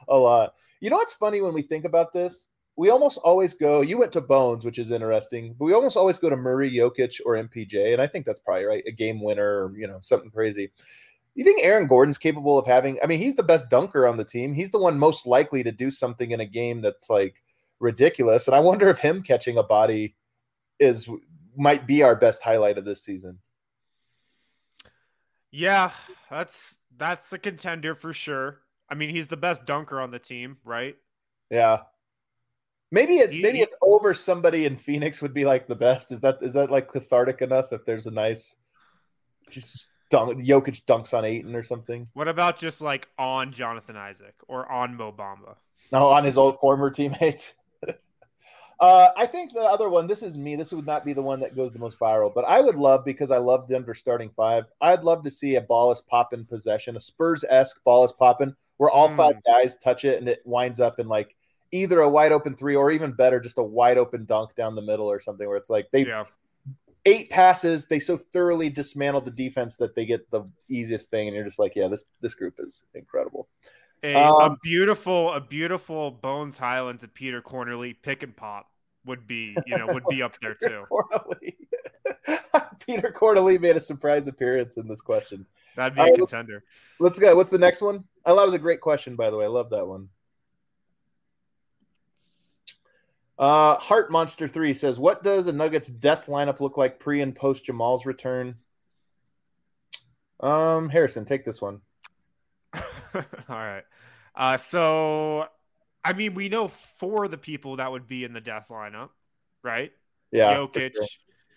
[0.09, 0.55] a lot.
[0.81, 2.47] You know what's funny when we think about this?
[2.77, 3.83] We almost always go.
[3.83, 7.21] You went to Bones, which is interesting, but we almost always go to Murray, Jokic,
[7.25, 8.85] or MPJ, and I think that's probably right.
[8.87, 10.71] A game winner, or you know, something crazy.
[11.37, 12.99] You think Aaron Gordon's capable of having?
[13.03, 14.55] I mean, he's the best dunker on the team.
[14.55, 17.43] He's the one most likely to do something in a game that's like
[17.81, 18.47] ridiculous.
[18.47, 20.15] And I wonder if him catching a body
[20.81, 21.09] is
[21.57, 23.39] might be our best highlight of this season.
[25.51, 25.93] Yeah,
[26.31, 28.61] that's that's a contender for sure.
[28.89, 30.97] I mean, he's the best dunker on the team, right?
[31.51, 31.81] Yeah.
[32.91, 36.13] Maybe it's he, maybe it's over somebody in Phoenix would be like the best.
[36.13, 38.55] Is that is that like cathartic enough if there's a nice
[39.51, 42.09] just dunk, Jokic dunks on Ayton or something.
[42.15, 45.57] What about just like on Jonathan Isaac or on Mo Bamba?
[45.93, 47.55] No, on his old former teammates.
[48.85, 50.57] Uh, I think the other one, this is me.
[50.57, 53.05] This would not be the one that goes the most viral, but I would love
[53.05, 54.67] because I love Denver starting five.
[54.83, 58.55] I'd love to see a ball is popping possession, a Spurs esque ball is popping,
[58.77, 59.17] where all mm.
[59.17, 61.35] five guys touch it and it winds up in like
[61.73, 64.83] either a wide open three or even better, just a wide open dunk down the
[64.83, 66.25] middle or something where it's like they yeah
[67.07, 67.87] eight passes.
[67.87, 71.59] They so thoroughly dismantled the defense that they get the easiest thing, and you're just
[71.59, 73.49] like, yeah, this this group is incredible.
[74.03, 78.71] A, um, a beautiful, a beautiful Bones Hyland to Peter Cornelie pick and pop.
[79.07, 80.85] Would be, you know, would be up there too.
[82.87, 85.45] Peter Cornelie made a surprise appearance in this question.
[85.77, 86.65] That'd be a right, contender.
[86.99, 87.37] Let's go.
[87.37, 88.05] What's the next one?
[88.25, 89.45] I thought it was a great question, by the way.
[89.45, 90.09] I love that one.
[93.39, 97.35] Uh, Heart Monster Three says, "What does a Nuggets death lineup look like pre and
[97.35, 98.57] post Jamal's return?"
[100.41, 101.81] Um, Harrison, take this one.
[102.75, 103.85] All right.
[104.37, 105.49] Uh, so,
[106.05, 109.11] I mean, we know four of the people that would be in the death lineup,
[109.63, 109.93] right?
[110.31, 111.07] Yeah, Jokic, sure.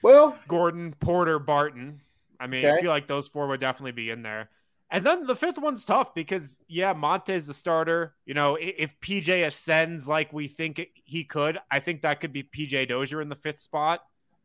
[0.02, 2.02] Well, Gordon, Porter, Barton.
[2.40, 4.50] I mean, I feel like those four would definitely be in there.
[4.90, 8.14] And then the fifth one's tough because, yeah, Monte's the starter.
[8.26, 12.44] You know, if PJ ascends like we think he could, I think that could be
[12.44, 14.02] PJ Dozier in the fifth spot,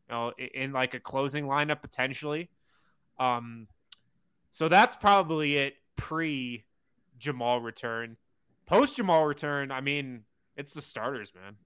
[0.09, 2.50] you know, in like a closing lineup potentially.
[3.20, 3.68] Um,
[4.50, 6.64] so that's probably it pre
[7.18, 8.16] Jamal return.
[8.66, 10.24] Post Jamal return, I mean,
[10.56, 11.56] it's the starters, man.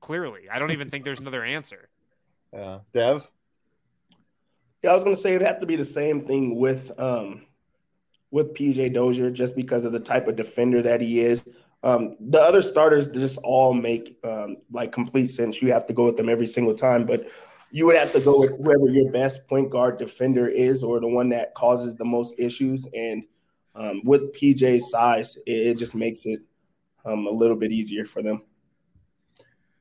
[0.00, 1.88] Clearly, I don't even think there's another answer.
[2.52, 3.28] yeah, Dev.
[4.82, 7.42] Yeah, I was gonna say it'd have to be the same thing with um
[8.30, 11.44] with PJ Dozier just because of the type of defender that he is.
[11.82, 15.62] Um, the other starters just all make um, like complete sense.
[15.62, 17.28] You have to go with them every single time, but
[17.70, 21.08] you would have to go with whoever your best point guard defender is, or the
[21.08, 22.86] one that causes the most issues.
[22.94, 23.24] And
[23.74, 26.40] um, with PJ's size, it, it just makes it
[27.04, 28.42] um, a little bit easier for them.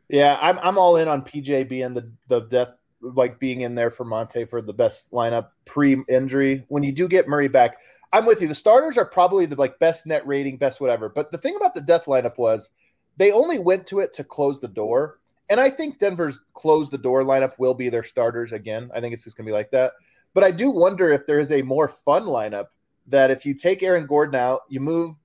[0.09, 2.69] Yeah, I'm I'm all in on PJ being the the death
[3.01, 6.65] like being in there for Monte for the best lineup pre-injury.
[6.67, 7.77] When you do get Murray back,
[8.11, 8.47] I'm with you.
[8.47, 11.09] The starters are probably the like best net rating, best whatever.
[11.09, 12.69] But the thing about the death lineup was
[13.17, 15.19] they only went to it to close the door.
[15.49, 18.89] And I think Denver's close the door lineup will be their starters again.
[18.93, 19.93] I think it's just gonna be like that.
[20.33, 22.67] But I do wonder if there is a more fun lineup
[23.09, 25.15] that if you take Aaron Gordon out, you move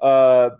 [0.00, 0.50] uh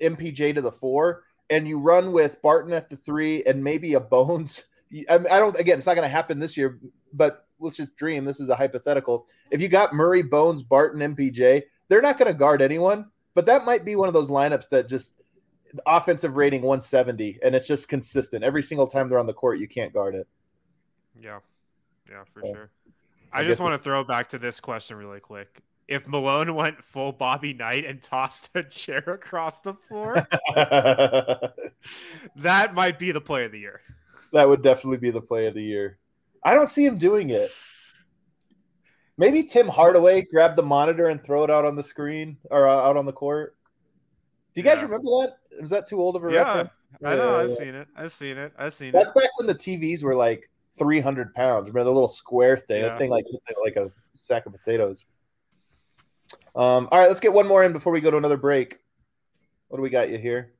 [0.00, 4.00] MPJ to the four, and you run with Barton at the three and maybe a
[4.00, 4.64] Bones.
[5.10, 5.56] I, mean, I don't.
[5.58, 6.78] Again, it's not going to happen this year,
[7.12, 8.24] but let's just dream.
[8.24, 9.26] This is a hypothetical.
[9.50, 13.06] If you got Murray, Bones, Barton, MPJ, they're not going to guard anyone.
[13.34, 15.12] But that might be one of those lineups that just
[15.86, 19.58] offensive rating 170, and it's just consistent every single time they're on the court.
[19.58, 20.26] You can't guard it.
[21.20, 21.40] Yeah,
[22.10, 22.52] yeah, for Yeah.
[22.52, 22.70] sure.
[23.32, 25.62] I I, just want to throw back to this question really quick.
[25.88, 30.14] If Malone went full Bobby Knight and tossed a chair across the floor,
[32.36, 33.80] that might be the play of the year.
[34.34, 35.98] That would definitely be the play of the year.
[36.44, 37.50] I don't see him doing it.
[39.16, 42.76] Maybe Tim Hardaway grab the monitor and throw it out on the screen or uh,
[42.76, 43.56] out on the court.
[44.54, 44.84] Do you guys Yeah.
[44.84, 45.36] remember that?
[45.62, 46.72] Is that too old of a Yeah, reference?
[47.04, 47.38] I know.
[47.38, 47.88] Yeah, I've seen it.
[47.96, 48.52] I've seen it.
[48.58, 49.14] I've seen That's it.
[49.14, 51.68] That's back when the TVs were like 300 pounds.
[51.68, 52.82] Remember the little square thing?
[52.82, 53.24] That thing like
[53.64, 55.06] like a sack of potatoes.
[56.54, 58.78] Um, all right, let's get one more in before we go to another break.
[59.68, 60.52] What do we got you here?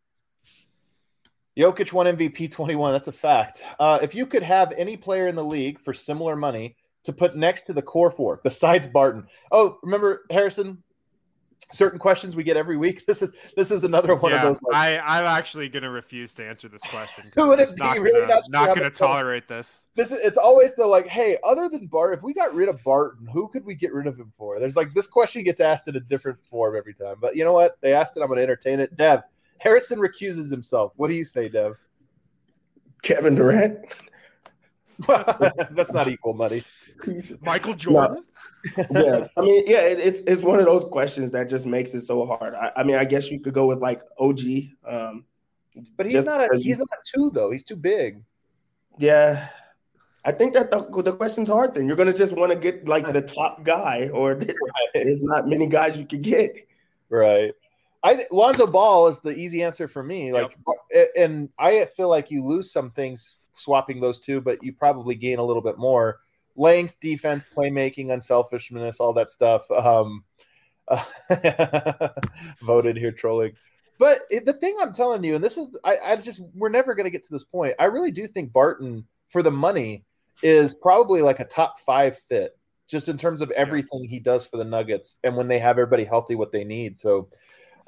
[1.59, 2.93] Jokic won MVP 21.
[2.93, 3.65] That's a fact.
[3.81, 7.37] Uh, if you could have any player in the league for similar money to put
[7.37, 9.27] next to the core four, besides Barton.
[9.51, 10.83] Oh, remember Harrison?
[11.71, 13.05] Certain questions we get every week.
[13.07, 14.63] This is this is another one yeah, of those.
[14.63, 17.25] Like, I, I'm actually going to refuse to answer this question.
[17.35, 17.83] Who would it be?
[17.83, 19.85] Not Really gonna, not sure not going to tolerate this.
[19.97, 22.83] this is, it's always the like, hey, other than Bart, if we got rid of
[22.85, 24.59] Barton, who could we get rid of him for?
[24.59, 27.17] There's like this question gets asked in a different form every time.
[27.21, 27.77] But you know what?
[27.81, 28.21] They asked it.
[28.21, 28.97] I'm going to entertain it.
[28.97, 29.23] Dev
[29.59, 30.93] Harrison recuses himself.
[30.97, 31.75] What do you say, Dev?
[33.03, 33.97] Kevin Durant.
[35.07, 36.63] That's not equal money.
[37.43, 38.25] Michael Jordan.
[38.91, 42.03] yeah, I mean, yeah, it, it's it's one of those questions that just makes it
[42.03, 42.55] so hard.
[42.55, 44.41] I, I mean, I guess you could go with like OG.
[44.87, 45.25] Um,
[45.97, 47.51] But he's not a he's you- not two though.
[47.51, 48.23] He's too big.
[48.99, 49.49] yeah,
[50.25, 51.75] I think that the, the question's hard.
[51.75, 54.35] Then you're gonna just want to get like the top guy, or
[54.95, 56.55] there's not many guys you could get.
[57.11, 57.53] Right.
[58.03, 60.33] I th- Lonzo Ball is the easy answer for me.
[60.33, 60.57] Like,
[60.95, 65.15] a- and I feel like you lose some things swapping those two, but you probably
[65.17, 66.21] gain a little bit more
[66.59, 69.71] length, defense, playmaking, unselfishness, all that stuff.
[69.71, 70.25] Um,
[72.63, 73.53] voted here trolling.
[73.99, 76.95] But it, the thing I'm telling you, and this is, I, I just, we're never
[76.95, 77.75] going to get to this point.
[77.79, 80.05] I really do think Barton, for the money,
[80.43, 82.57] is probably like a top five fit,
[82.87, 86.05] just in terms of everything he does for the Nuggets and when they have everybody
[86.05, 86.97] healthy, what they need.
[86.97, 87.29] So,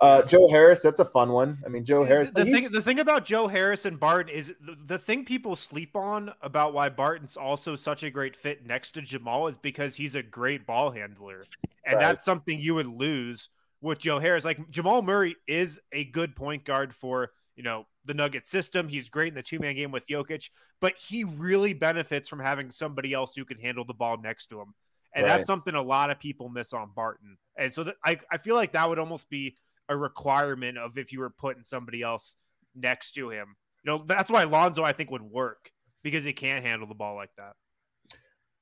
[0.01, 1.59] uh, Joe Harris, that's a fun one.
[1.65, 2.31] I mean, Joe Harris.
[2.31, 5.57] The, the thing, the thing about Joe Harris and Barton is the, the thing people
[5.57, 9.95] sleep on about why Barton's also such a great fit next to Jamal is because
[9.97, 11.45] he's a great ball handler,
[11.85, 12.01] and Right.
[12.01, 13.51] that's something you would lose
[13.83, 14.45] with Joe Harris.
[14.45, 18.89] Like Jamal Murray is a good point guard for you know the Nugget system.
[18.89, 20.49] He's great in the two man game with Jokic,
[20.81, 24.61] but he really benefits from having somebody else who can handle the ball next to
[24.61, 24.73] him,
[25.15, 25.37] and Right.
[25.37, 27.37] that's something a lot of people miss on Barton.
[27.57, 29.57] And so that, I I feel like that would almost be
[29.91, 32.37] a requirement of if you were putting somebody else
[32.75, 33.57] next to him.
[33.85, 35.71] You know, that's why Lonzo I think would work
[36.03, 37.53] because he can't handle the ball like that.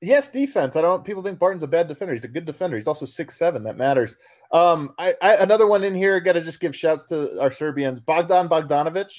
[0.01, 0.75] Yes, defense.
[0.75, 1.03] I don't.
[1.03, 2.13] People think Barton's a bad defender.
[2.13, 2.77] He's a good defender.
[2.77, 3.63] He's also six seven.
[3.63, 4.15] That matters.
[4.51, 6.19] Um, I, I another one in here.
[6.21, 7.99] Got to just give shouts to our Serbians.
[7.99, 9.11] Bogdan Bogdanovic.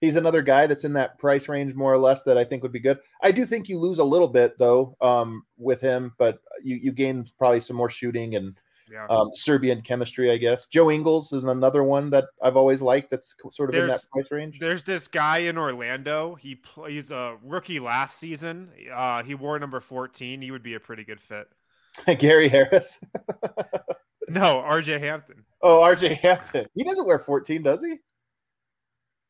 [0.00, 2.72] He's another guy that's in that price range more or less that I think would
[2.72, 2.98] be good.
[3.22, 6.92] I do think you lose a little bit though um, with him, but you you
[6.92, 8.56] gain probably some more shooting and
[8.92, 9.06] Yeah.
[9.08, 10.66] um, Serbian chemistry, I guess.
[10.66, 13.10] Joe Ingles is another one that I've always liked.
[13.10, 14.58] That's sort of in that price range.
[14.58, 16.34] There's this guy in Orlando.
[16.34, 18.70] He plays a rookie last season.
[18.92, 20.42] Uh, he wore number 14.
[20.42, 21.48] He would be a pretty good fit.
[22.18, 22.98] Gary Harris.
[24.28, 25.44] No, RJ Hampton.
[25.60, 26.66] Oh, RJ Hampton.
[26.74, 27.98] He doesn't wear 14, does he?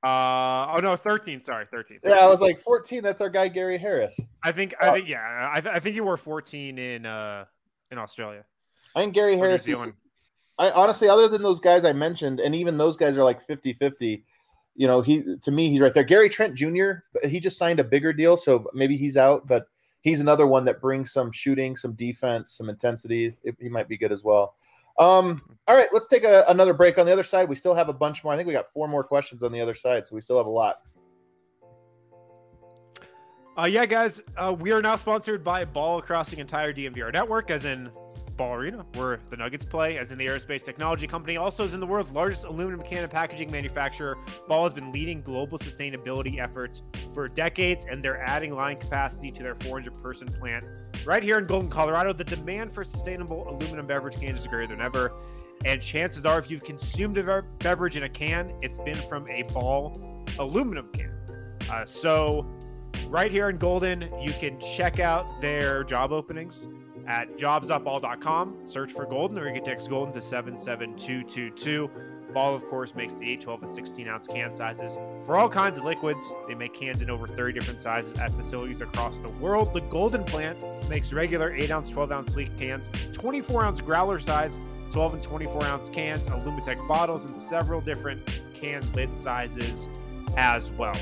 [0.04, 1.42] Uh, oh no, 13.
[1.42, 2.00] Sorry, 13.
[2.04, 3.02] Yeah, I was like 14.
[3.02, 4.18] That's our guy Gary Harris.
[4.44, 5.50] I think I think yeah.
[5.52, 7.44] I, th- I think he wore 14 in uh
[7.90, 8.44] in Australia.
[8.94, 9.66] I think Gary or Harris.
[9.66, 9.76] is-
[10.58, 13.72] I honestly, other than those guys I mentioned, and even those guys are like 50
[13.72, 14.24] 50.
[14.74, 16.04] You know, he to me, he's right there.
[16.04, 16.92] Gary Trent Jr.,
[17.24, 19.66] he just signed a bigger deal, so maybe he's out, but
[20.02, 23.36] he's another one that brings some shooting, some defense, some intensity.
[23.42, 24.54] It- he might be good as well.
[24.98, 27.48] Um, all right, let's take a, another break on the other side.
[27.48, 28.32] We still have a bunch more.
[28.32, 30.46] I think we got four more questions on the other side, so we still have
[30.46, 30.80] a lot.
[33.58, 37.50] Uh, yeah, guys, uh, we are now sponsored by Ball across the entire DNVR network,
[37.50, 37.90] as in
[38.42, 41.80] Ball Arena, where the Nuggets play, as in the aerospace technology company, also as in
[41.80, 44.18] the world's largest aluminum can and packaging manufacturer.
[44.48, 46.82] Ball has been leading global sustainability efforts
[47.14, 50.64] for decades, and they're adding line capacity to their 400 person plant
[51.06, 52.12] right here in Golden, Colorado.
[52.12, 55.12] The demand for sustainable aluminum beverage cans is greater than ever.
[55.64, 59.44] And chances are, if you've consumed a beverage in a can, it's been from a
[59.52, 61.12] Ball aluminum can.
[61.70, 62.44] Uh, so,
[63.06, 66.66] right here in Golden, you can check out their job openings
[67.06, 68.58] at jobsupball.com.
[68.64, 71.90] Search for Golden, or you can text Golden to 77222.
[72.32, 75.78] Ball, of course, makes the 8, 12, and 16 ounce can sizes for all kinds
[75.78, 76.32] of liquids.
[76.48, 79.74] They make cans in over 30 different sizes at facilities across the world.
[79.74, 84.58] The Golden plant makes regular 8 ounce, 12 ounce leak cans, 24 ounce growler size,
[84.92, 89.88] 12 and 24 ounce cans, Alumi-Tek bottles, and several different can lid sizes
[90.36, 90.96] as well.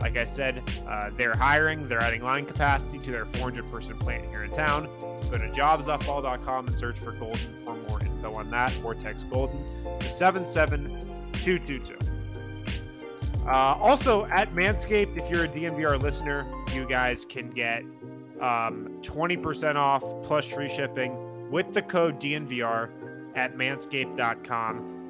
[0.00, 4.28] Like I said, uh, they're hiring, they're adding line capacity to their 400 person plant
[4.30, 4.88] here in town.
[5.30, 9.64] Go to jobsupball.com and search for Golden for more info on that, or text Golden
[10.00, 11.96] to 77222.
[13.46, 17.82] Uh, also, at Manscaped, if you're a DNVR listener, you guys can get
[18.40, 22.90] um, 20% off plus free shipping with the code DNVR
[23.34, 25.01] at manscaped.com.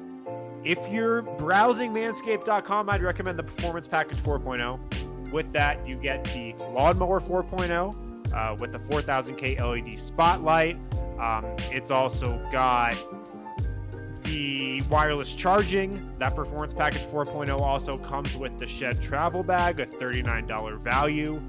[0.63, 5.31] If you're browsing manscaped.com, I'd recommend the Performance Package 4.0.
[5.31, 10.77] With that, you get the Lawnmower 4.0 uh, with the 4000K LED spotlight.
[11.19, 12.95] Um, it's also got
[14.23, 16.17] the wireless charging.
[16.17, 21.41] That Performance Package 4.0 also comes with the Shed Travel Bag, a $39 value.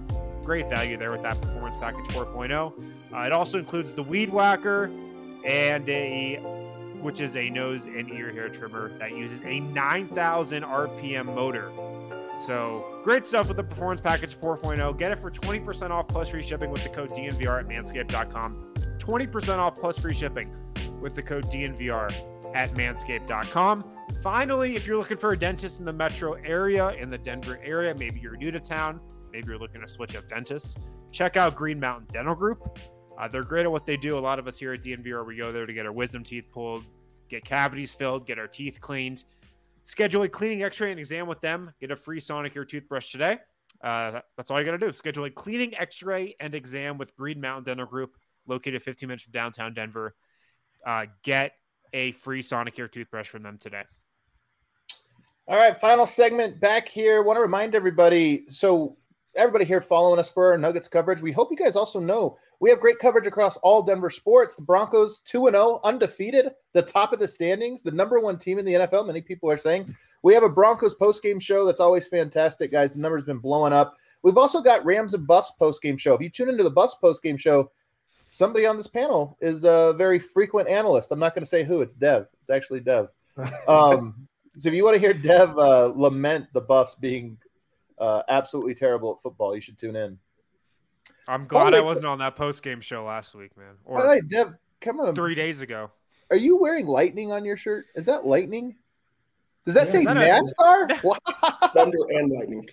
[0.43, 2.73] Great value there with that Performance Package 4.0.
[3.13, 4.91] Uh, it also includes the Weed Whacker
[5.45, 6.64] and a
[7.05, 11.71] which is a nose and ear hair trimmer that uses a 9,000 RPM motor.
[12.47, 14.97] So great stuff with the Performance Package 4.0.
[14.99, 18.75] Get it for 20% off plus free shipping with the code DNVR at manscaped.com.
[18.99, 20.51] 20% off plus free shipping
[21.03, 22.11] with the code DNVR
[22.55, 23.85] at manscaped.com.
[24.23, 27.95] Finally, if you're looking for a dentist in the metro area, in the Denver area,
[27.95, 28.99] maybe you're new to town,
[29.31, 30.75] maybe you're looking to switch up dentists,
[31.13, 32.79] check out Green Mountain Dental Group.
[33.19, 34.19] Uh, they're great at what they do.
[34.19, 36.47] A lot of us here at DNVR, we go there to get our wisdom teeth
[36.53, 36.85] pulled,
[37.29, 39.25] get cavities filled, get our teeth cleaned.
[39.83, 41.73] Schedule a cleaning x ray and exam with them.
[41.81, 43.39] Get a free Sonicare toothbrush today.
[43.83, 44.93] Uh, that- that's all you got to do.
[44.93, 48.17] Schedule a cleaning x ray and exam with Green Mountain Dental Group,
[48.47, 50.15] located 15 minutes from downtown Denver.
[50.87, 51.53] Uh, get
[51.93, 53.83] a free Sonicare toothbrush from them today.
[55.47, 57.23] All right, final segment back here.
[57.23, 58.97] Want to remind everybody so,
[59.37, 62.71] everybody here following us for our Nuggets coverage, we hope you guys also know we
[62.71, 64.55] have great coverage across all Denver sports.
[64.55, 68.65] The Broncos 2 0, undefeated, the top of the standings, the number one team in
[68.65, 69.07] the NFL.
[69.07, 72.95] Many people are saying we have a Broncos post-game show that's always fantastic, guys.
[72.95, 73.97] The number's been blowing up.
[74.23, 76.15] We've also got Rams and Buffs post-game show.
[76.15, 77.71] If you tune into the Buffs post-game show,
[78.29, 81.13] somebody on this panel is a very frequent analyst.
[81.13, 81.83] I'm not going to say who.
[81.83, 82.27] It's Dev.
[82.41, 83.09] It's actually Dev.
[83.67, 87.37] Um, so if you want to hear Dev uh, lament the Buffs being
[87.99, 90.19] uh, absolutely terrible at football, you should tune in.
[91.29, 94.55] I'm glad I wasn't on that post game show last week, man, or way, Dev,
[94.81, 95.15] come on.
[95.15, 95.91] three days ago.
[96.31, 97.87] Are you wearing lightning on your shirt?
[97.95, 98.77] Is that lightning?
[99.65, 101.03] Does that say that NASCAR?
[101.05, 101.17] Wow.
[101.73, 102.69] Thunder and lightning.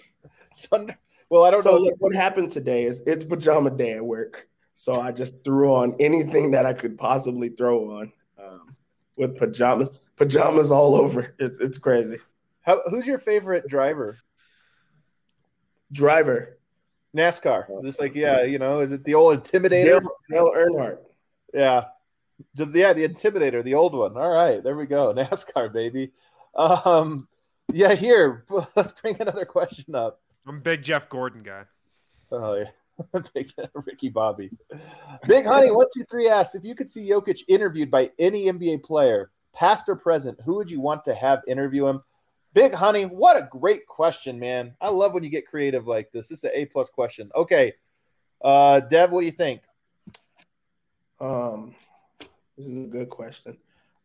[0.64, 0.98] Thunder.
[1.30, 1.78] Well, I don't So know.
[1.78, 4.48] look, what happened today is it's pajama day at work.
[4.74, 8.12] So I just threw on anything that I could possibly throw on
[8.42, 8.76] um,
[9.16, 11.36] with pajamas, pajamas all over.
[11.40, 12.18] It's, it's crazy.
[12.62, 14.18] How, who's your favorite driver?
[15.92, 16.58] Driver.
[17.16, 17.84] NASCAR.
[17.84, 20.02] Just like yeah, you know, is it the old Intimidator?
[20.02, 20.98] Dale, Dale Earnhardt.
[21.54, 21.86] Yeah.
[22.56, 24.18] The, yeah, the Intimidator, the old one.
[24.18, 25.14] All right, there we go.
[25.18, 26.12] NASCAR, baby.
[26.56, 27.28] Um,
[27.72, 30.22] yeah, here, let's bring another question up.
[30.48, 31.64] I'm a big Jeff Gordon guy.
[32.32, 34.50] Oh yeah, big Ricky Bobby.
[35.28, 38.84] Big Honey one two three asks if you could see Jokic interviewed by any NBA
[38.84, 42.02] player, past or present, who would you want to have interview him?
[42.54, 44.76] Big Honey, what a great question, man!
[44.82, 46.28] I love when you get creative like this.
[46.28, 47.32] This is an A plus question.
[47.34, 47.74] Okay,
[48.42, 49.62] uh, Dev, what do you think?
[51.20, 51.76] Um,
[52.58, 53.58] this is a good question.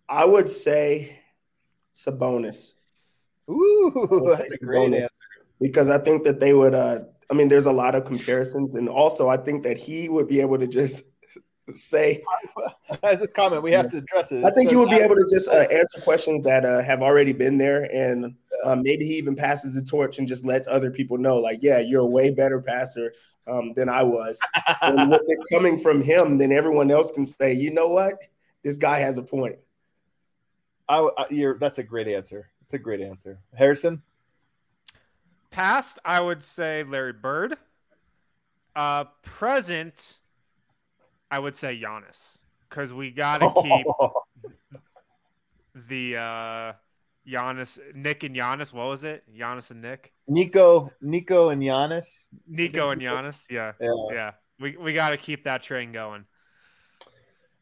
[0.08, 1.18] I would say
[1.94, 2.72] Sabonis.
[3.50, 5.08] Ooh, that's a great Sabonis.
[5.60, 6.74] because I think that they would.
[6.74, 10.28] Uh, I mean, there's a lot of comparisons, and also I think that he would
[10.28, 11.02] be able to just
[11.74, 12.22] say.
[13.02, 14.44] As a comment, we have to address it.
[14.44, 17.02] I think It he would be able to just uh, answer questions that uh, have
[17.02, 20.90] already been there, and um, maybe he even passes the torch and just lets other
[20.90, 23.12] people know, like, yeah, you're a way better passer
[23.46, 24.40] um, than I was.
[24.82, 28.14] and with it coming from him, then everyone else can say, you know what,
[28.62, 29.56] this guy has a point.
[30.88, 32.50] I, I, you're, that's a great answer.
[32.62, 33.38] It's a great answer.
[33.54, 34.02] Harrison.
[35.50, 37.56] Past, I would say Larry Bird.
[38.74, 40.18] Uh, present,
[41.30, 44.80] I would say Giannis because we got to keep
[45.88, 46.72] the uh,
[47.28, 48.72] Giannis, Nick and Giannis.
[48.72, 49.24] What was it?
[49.36, 52.28] Giannis and Nick, Nico, Nico, and Giannis.
[52.46, 53.46] Nico and Giannis.
[53.50, 54.30] Yeah, Yeah, yeah.
[54.60, 56.24] We we got to keep that train going.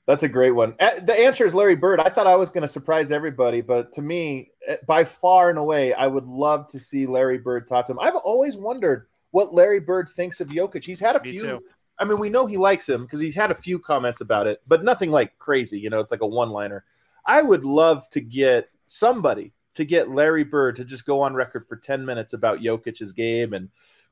[0.06, 0.74] that's a great one.
[0.78, 1.98] Uh, The answer is Larry Bird.
[2.00, 5.58] I thought I was going to surprise everybody, but to me, uh, by far and
[5.58, 7.98] away, I would love to see Larry Bird talk to him.
[8.00, 10.84] I've always wondered what Larry Bird thinks of Jokic.
[10.84, 11.42] He's had a Me few.
[11.42, 11.62] too.
[11.98, 14.60] I mean, we know he likes him because he's had a few comments about it,
[14.66, 15.78] but nothing like crazy.
[15.78, 16.84] You know, it's like a one-liner.
[17.26, 21.66] I would love to get somebody to get Larry Bird to just go on record
[21.66, 23.68] for 10 minutes about Jokic's game and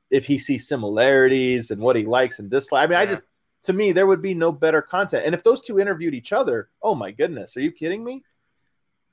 [0.09, 2.83] if he sees similarities and what he likes and dislikes.
[2.83, 3.23] I mean, I just
[3.63, 5.25] to me there would be no better content.
[5.25, 8.23] And if those two interviewed each other, oh my goodness, are you kidding me?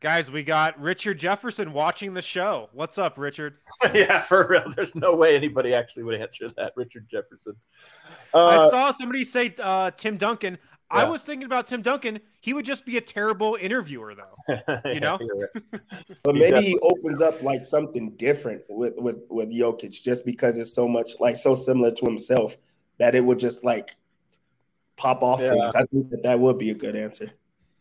[0.01, 2.70] Guys, we got Richard Jefferson watching the show.
[2.72, 3.59] What's up, Richard?
[3.94, 4.72] yeah, for real.
[4.74, 7.55] There's no way anybody actually would answer that, Richard Jefferson.
[8.32, 10.57] I Uh, saw somebody say uh, Tim Duncan.
[10.92, 12.18] I was thinking about Tim Duncan.
[12.40, 14.59] He would just be a terrible interviewer, though.
[14.92, 15.18] you know?
[16.22, 20.72] But maybe he opens up like something different with with with Jokic, just because it's
[20.72, 22.57] so much like so similar to himself
[22.98, 23.96] that it would just like
[24.96, 25.51] pop off Yeah.
[25.51, 25.74] things.
[25.74, 27.30] I think that that would be a good answer.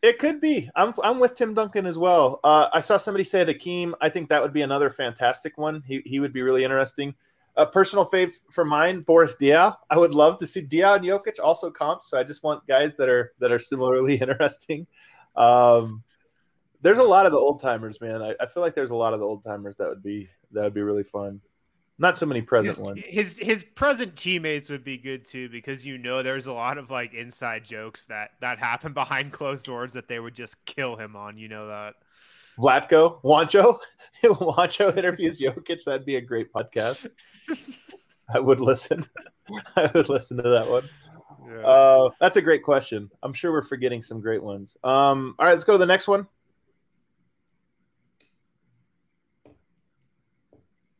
[0.01, 0.69] It could be.
[0.75, 2.39] I'm I'm with Tim Duncan as well.
[2.43, 3.93] Uh, I saw somebody say Akeem.
[3.99, 5.83] I think that would be another fantastic one.
[5.85, 7.13] He he would be really interesting.
[7.57, 9.75] A personal fave for mine, Boris Diaw.
[9.89, 12.09] I would love to see Diaw and Jokic also comps.
[12.09, 14.87] So I just want guys that are that are similarly interesting.
[15.35, 16.03] Um,
[16.81, 18.21] there's a lot of the old timers, man.
[18.21, 20.63] I, I feel like there's a lot of the old timers that would be that
[20.63, 21.41] would be really fun.
[21.99, 23.01] Not so many present His, ones.
[23.05, 26.89] his his present teammates would be good too because you know there's a lot of
[26.89, 31.15] like inside jokes that that happen behind closed doors that they would just kill him
[31.15, 31.37] on.
[31.37, 31.95] You know that.
[32.57, 33.79] Vlatko, Wancho,
[34.23, 35.83] Wancho interviews Jokic.
[35.85, 37.07] That'd be a great podcast.
[38.33, 39.05] I would listen.
[39.75, 40.87] I would listen to that one.
[41.49, 41.65] Yeah.
[41.65, 43.09] Uh, that's a great question.
[43.23, 44.77] I'm sure we're forgetting some great ones.
[44.83, 46.27] Um, all right, let's go to the next one.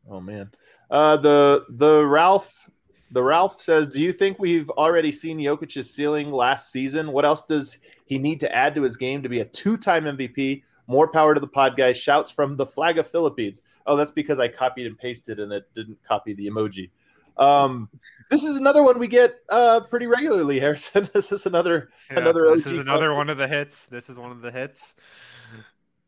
[0.08, 0.50] Oh man,
[0.90, 2.68] uh, the the Ralph
[3.12, 7.12] the Ralph says, "Do you think we've already seen Jokic's ceiling last season?
[7.12, 10.62] What else does he need to add to his game to be a two-time MVP?
[10.86, 13.62] More power to the pod, guys!" Shouts from the flag of Philippines.
[13.86, 16.90] Oh, that's because I copied and pasted and it didn't copy the emoji.
[17.36, 17.88] Um,
[18.28, 21.08] this is another one we get uh, pretty regularly, Harrison.
[21.14, 22.50] this is another Yeah, another.
[22.54, 23.86] This OG is another one of the hits.
[23.86, 24.94] This is one of the hits.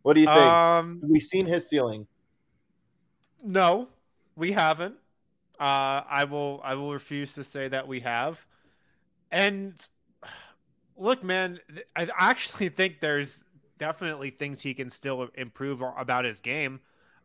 [0.02, 0.38] What do you think?
[0.38, 2.06] Um, Have we seen his ceiling?
[3.42, 3.88] No,
[4.36, 4.96] we haven't.
[5.58, 6.60] Uh, I will.
[6.64, 8.44] I will refuse to say that we have.
[9.30, 9.74] And
[10.96, 11.60] look, man,
[11.96, 13.44] I actually think there's
[13.78, 16.80] definitely things he can still improve about his game.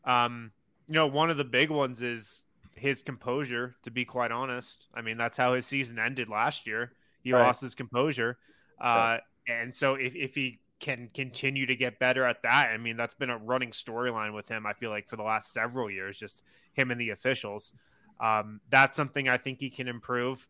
[0.06, 0.52] Um,
[0.88, 2.44] you know, one of the big ones is
[2.76, 3.76] his composure.
[3.84, 6.94] To be quite honest, I mean that's how his season ended last year.
[7.24, 7.36] He Right.
[7.36, 8.38] lost his composure,
[8.80, 12.98] uh, and so if if he can continue to get better at that, I mean
[12.98, 14.66] that's been a running storyline with him.
[14.66, 17.74] I feel like for the last several years, just him and the officials.
[18.20, 20.48] Um, that's something I think he can improve.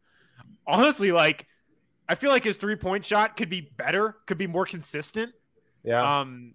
[0.66, 1.48] Honestly, like
[2.10, 5.34] I feel like his three point shot could be better, could be more consistent.
[5.84, 6.20] Yeah.
[6.20, 6.54] Um,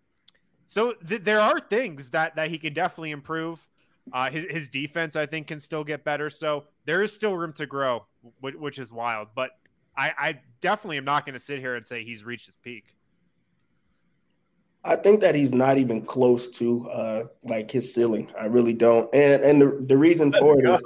[0.66, 3.66] so th- there are things that that he can definitely improve.
[4.12, 6.30] Uh, his his defense, I think, can still get better.
[6.30, 8.06] So there is still room to grow,
[8.40, 9.28] which, which is wild.
[9.34, 9.50] But
[9.96, 12.96] I, I definitely am not going to sit here and say he's reached his peak.
[14.84, 18.30] I think that he's not even close to uh like his ceiling.
[18.38, 19.12] I really don't.
[19.14, 20.82] And and the, the reason for it is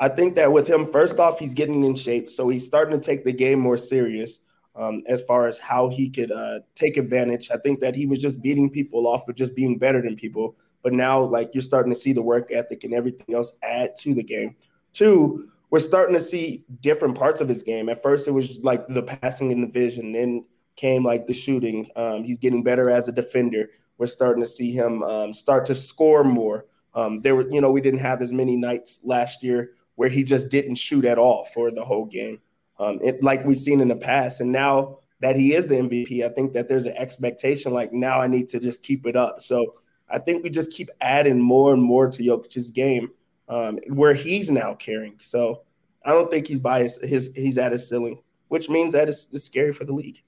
[0.00, 3.04] I think that with him, first off, he's getting in shape, so he's starting to
[3.04, 4.40] take the game more serious
[4.76, 7.50] um, as far as how he could uh, take advantage.
[7.50, 10.56] I think that he was just beating people off of just being better than people,
[10.82, 14.14] but now like you're starting to see the work ethic and everything else add to
[14.14, 14.56] the game.
[14.92, 17.88] Two, we're starting to see different parts of his game.
[17.88, 20.44] At first, it was like the passing and the vision, then
[20.76, 21.88] came like the shooting.
[21.96, 23.70] Um, he's getting better as a defender.
[23.98, 26.66] We're starting to see him um, start to score more.
[26.94, 30.24] Um, there were, you know, we didn't have as many nights last year where he
[30.24, 32.40] just didn't shoot at all for the whole game,
[32.78, 34.40] um, it, like we've seen in the past.
[34.40, 38.20] And now that he is the MVP, I think that there's an expectation like now
[38.20, 39.40] I need to just keep it up.
[39.40, 39.74] So
[40.08, 43.10] I think we just keep adding more and more to Jokic's game
[43.48, 45.16] um, where he's now carrying.
[45.20, 45.62] So
[46.04, 47.02] I don't think he's biased.
[47.04, 50.22] His he's at his ceiling, which means that it's, it's scary for the league.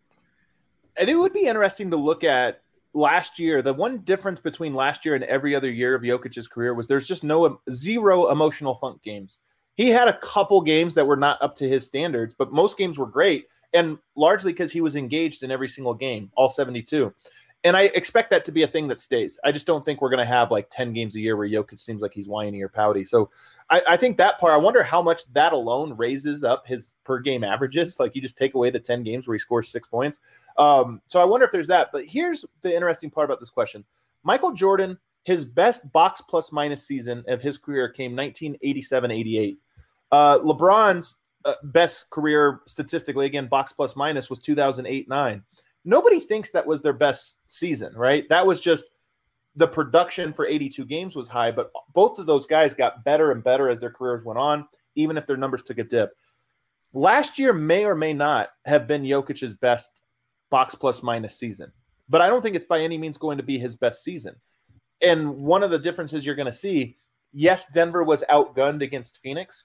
[0.98, 2.62] And it would be interesting to look at
[2.94, 6.74] last year, the one difference between last year and every other year of Jokic's career
[6.74, 9.38] was there's just no zero emotional funk games.
[9.76, 12.98] He had a couple games that were not up to his standards, but most games
[12.98, 17.12] were great, and largely because he was engaged in every single game, all 72.
[17.66, 19.40] And I expect that to be a thing that stays.
[19.42, 21.80] I just don't think we're going to have like 10 games a year where Jokic
[21.80, 23.04] seems like he's whiny or pouty.
[23.04, 23.28] So
[23.70, 27.18] I, I, think that part, I wonder how much that alone raises up his per
[27.18, 27.98] game averages.
[27.98, 30.20] Like you just take away the 10 games where he scores six points.
[30.58, 31.88] Um, so I wonder if there's that.
[31.92, 33.84] But here's the interesting part about this question
[34.22, 39.58] Michael Jordan, his best box plus minus season of his career came 1987 88.
[40.12, 45.42] Uh, LeBron's uh, best career statistically, again, box plus minus was 2008 9.
[45.86, 48.28] Nobody thinks that was their best season, right?
[48.28, 48.90] That was just
[49.54, 53.42] the production for 82 games was high, but both of those guys got better and
[53.42, 54.66] better as their careers went on,
[54.96, 56.10] even if their numbers took a dip.
[56.92, 59.90] Last year may or may not have been Jokic's best
[60.50, 61.70] box plus minus season,
[62.08, 64.34] but I don't think it's by any means going to be his best season.
[65.02, 66.96] And one of the differences you're going to see,
[67.32, 69.64] yes, Denver was outgunned against Phoenix.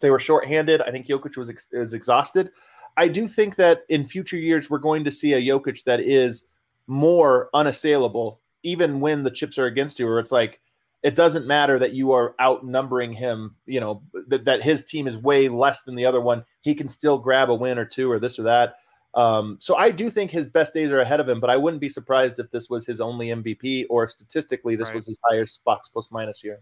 [0.00, 0.82] They were shorthanded.
[0.82, 2.50] I think Jokic was ex- is exhausted.
[2.98, 6.42] I do think that in future years we're going to see a Jokic that is
[6.88, 10.60] more unassailable even when the chips are against you, or it's like
[11.04, 15.16] it doesn't matter that you are outnumbering him, you know, that, that his team is
[15.16, 16.44] way less than the other one.
[16.62, 18.78] He can still grab a win or two or this or that.
[19.14, 21.80] Um, so I do think his best days are ahead of him, but I wouldn't
[21.80, 24.96] be surprised if this was his only MVP or statistically this right.
[24.96, 26.60] was his highest box plus minus year.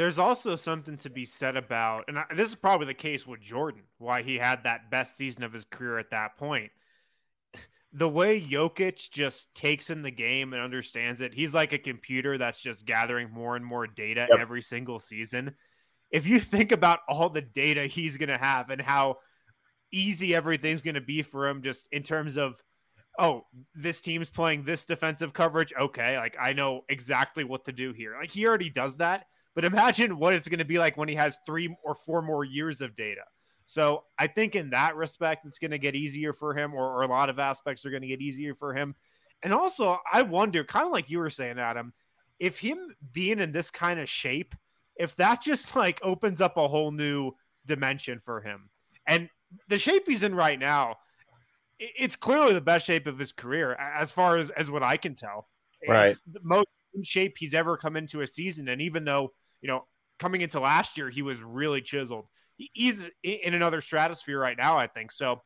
[0.00, 3.82] There's also something to be said about, and this is probably the case with Jordan,
[3.98, 6.70] why he had that best season of his career at that point
[7.92, 12.38] the way Jokic just takes in the game and understands it, he's like a computer
[12.38, 14.40] that's just gathering more and more data yep.
[14.40, 15.54] every single season.
[16.10, 19.18] If you think about all the data he's going to have and how
[19.92, 22.62] easy everything's going to be for him, just in terms of,
[23.18, 23.42] oh,
[23.74, 25.74] this team's playing this defensive coverage.
[25.78, 26.16] Okay.
[26.16, 28.16] Like I know exactly what to do here.
[28.18, 29.26] Like he already does that.
[29.54, 32.44] But imagine what it's going to be like when he has three or four more
[32.44, 33.22] years of data.
[33.64, 37.02] So I think in that respect, it's going to get easier for him, or, or
[37.02, 38.94] a lot of aspects are going to get easier for him.
[39.42, 41.92] And also, I wonder, kind of like you were saying, Adam,
[42.38, 44.54] if him being in this kind of shape,
[44.96, 47.32] if that just like opens up a whole new
[47.66, 48.70] dimension for him.
[49.06, 49.28] And
[49.68, 50.96] the shape he's in right now,
[51.78, 55.14] it's clearly the best shape of his career, as far as as what I can
[55.14, 55.48] tell.
[55.88, 56.68] Right, it's the most
[57.02, 58.68] shape he's ever come into a season.
[58.68, 59.32] And even though
[59.62, 59.86] you know
[60.18, 62.26] coming into last year, he was really chiseled
[62.72, 65.12] he's in another stratosphere right now, I think.
[65.12, 65.42] So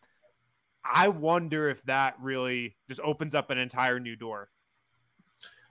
[0.85, 4.51] I wonder if that really just opens up an entire new door.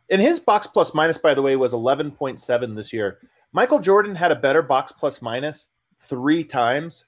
[0.09, 3.19] And his box plus minus, by the way, was 11.7 this year.
[3.51, 5.67] Michael Jordan had a better box plus minus
[5.99, 7.05] three times.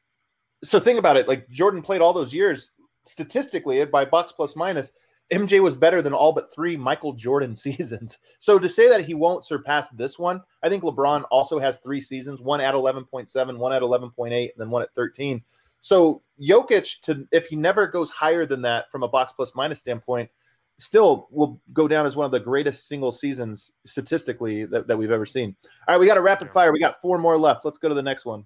[0.64, 1.28] So think about it.
[1.28, 2.72] Like Jordan played all those years
[3.06, 4.92] statistically by box plus minus.
[5.34, 8.18] MJ was better than all but three Michael Jordan seasons.
[8.40, 12.02] So to say that he won't surpass this one, I think LeBron also has three
[12.02, 15.42] seasons, one at 11.7, one at 11.8, and then one at 13.
[15.82, 19.80] So Jokic, to if he never goes higher than that from a box plus minus
[19.80, 20.30] standpoint,
[20.78, 25.12] still will go down as one of the greatest single seasons statistically that, that we've
[25.12, 25.56] ever seen.
[25.88, 26.72] All right, we got a rapid fire.
[26.72, 27.66] We got four more left.
[27.66, 28.46] Let's go to the next one.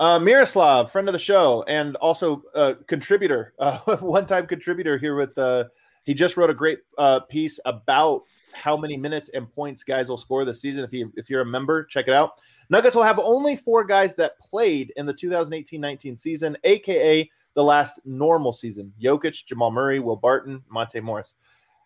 [0.00, 5.36] Uh, Miroslav, friend of the show, and also a contributor, uh, one-time contributor here with.
[5.36, 5.64] Uh,
[6.04, 8.22] he just wrote a great uh, piece about
[8.54, 10.82] how many minutes and points guys will score this season.
[10.82, 12.32] If you if you're a member, check it out.
[12.70, 18.00] Nuggets will have only four guys that played in the 2018-19 season, aka the last
[18.06, 21.34] normal season: Jokic, Jamal Murray, Will Barton, Monte Morris.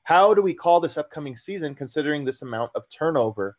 [0.05, 3.57] How do we call this upcoming season, considering this amount of turnover?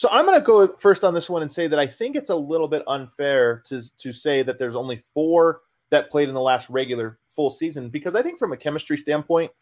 [0.00, 2.30] So I'm going to go first on this one and say that I think it's
[2.30, 6.40] a little bit unfair to to say that there's only four that played in the
[6.40, 9.52] last regular full season because I think from a chemistry standpoint,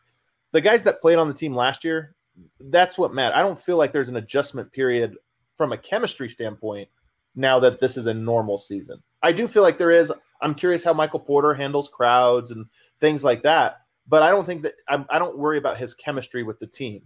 [0.53, 2.15] the guys that played on the team last year,
[2.61, 3.37] that's what matters.
[3.37, 5.17] I don't feel like there's an adjustment period
[5.57, 6.89] from a chemistry standpoint
[7.35, 9.03] now that this is a normal season.
[9.25, 10.13] I do feel like there is.
[10.41, 12.65] I'm curious how Michael Porter handles crowds and
[13.01, 16.45] things like that, but I don't think that I, I don't worry about his chemistry
[16.45, 17.03] with the team.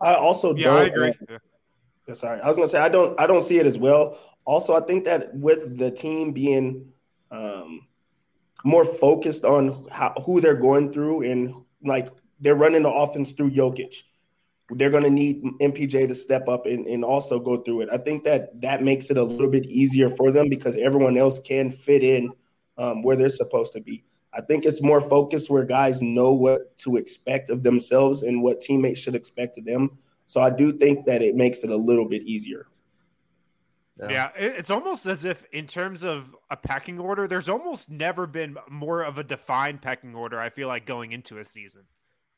[0.00, 0.76] I also Yeah, don't.
[0.76, 1.12] I agree.
[2.06, 3.18] Yeah, Sorry, I was gonna say I don't.
[3.18, 4.18] I don't see it as well.
[4.44, 6.92] Also, I think that with the team being
[7.30, 7.86] um,
[8.64, 12.08] more focused on how, who they're going through and like
[12.40, 14.02] they're running the offense through Jokic,
[14.70, 17.88] they're going to need MPJ to step up and, and also go through it.
[17.92, 21.38] I think that that makes it a little bit easier for them because everyone else
[21.38, 22.32] can fit in
[22.78, 24.04] um, where they're supposed to be.
[24.36, 28.60] I think it's more focused where guys know what to expect of themselves and what
[28.60, 29.98] teammates should expect of them.
[30.26, 32.66] So I do think that it makes it a little bit easier.
[34.10, 38.26] Yeah, it- it's almost as if, in terms of a pecking order, there's almost never
[38.26, 40.40] been more of a defined pecking order.
[40.40, 41.82] I feel like going into a season.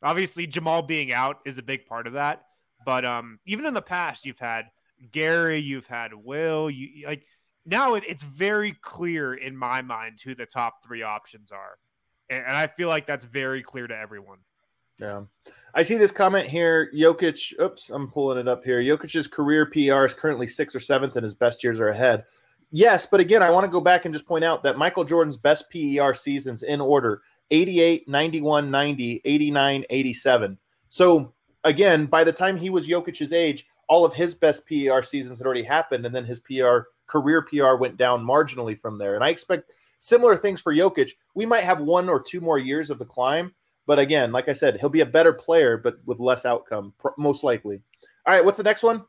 [0.03, 2.45] Obviously, Jamal being out is a big part of that,
[2.85, 4.67] but um, even in the past, you've had
[5.13, 7.27] Gary, you've had Will, you like
[7.65, 11.79] now it, it's very clear in my mind who the top three options are,
[12.31, 14.39] and, and I feel like that's very clear to everyone.
[14.99, 15.23] Yeah.
[15.75, 16.91] I see this comment here.
[16.95, 18.81] Jokic, oops, I'm pulling it up here.
[18.81, 22.25] Jokic's career PR is currently sixth or seventh, and his best years are ahead.
[22.71, 25.37] Yes, but again, I want to go back and just point out that Michael Jordan's
[25.37, 30.59] best PER seasons in order 88, 91, 90, 89, 87.
[30.89, 31.33] So
[31.65, 35.47] again, by the time he was Jokic's age, all of his best PER seasons had
[35.47, 39.15] already happened, and then his PR career PR went down marginally from there.
[39.15, 39.71] And I expect
[40.01, 41.11] similar things for Jokic.
[41.35, 43.55] We might have one or two more years of the climb,
[43.87, 47.45] but again, like I said, he'll be a better player, but with less outcome, most
[47.45, 47.81] likely.
[48.27, 49.05] All right, what's the next one?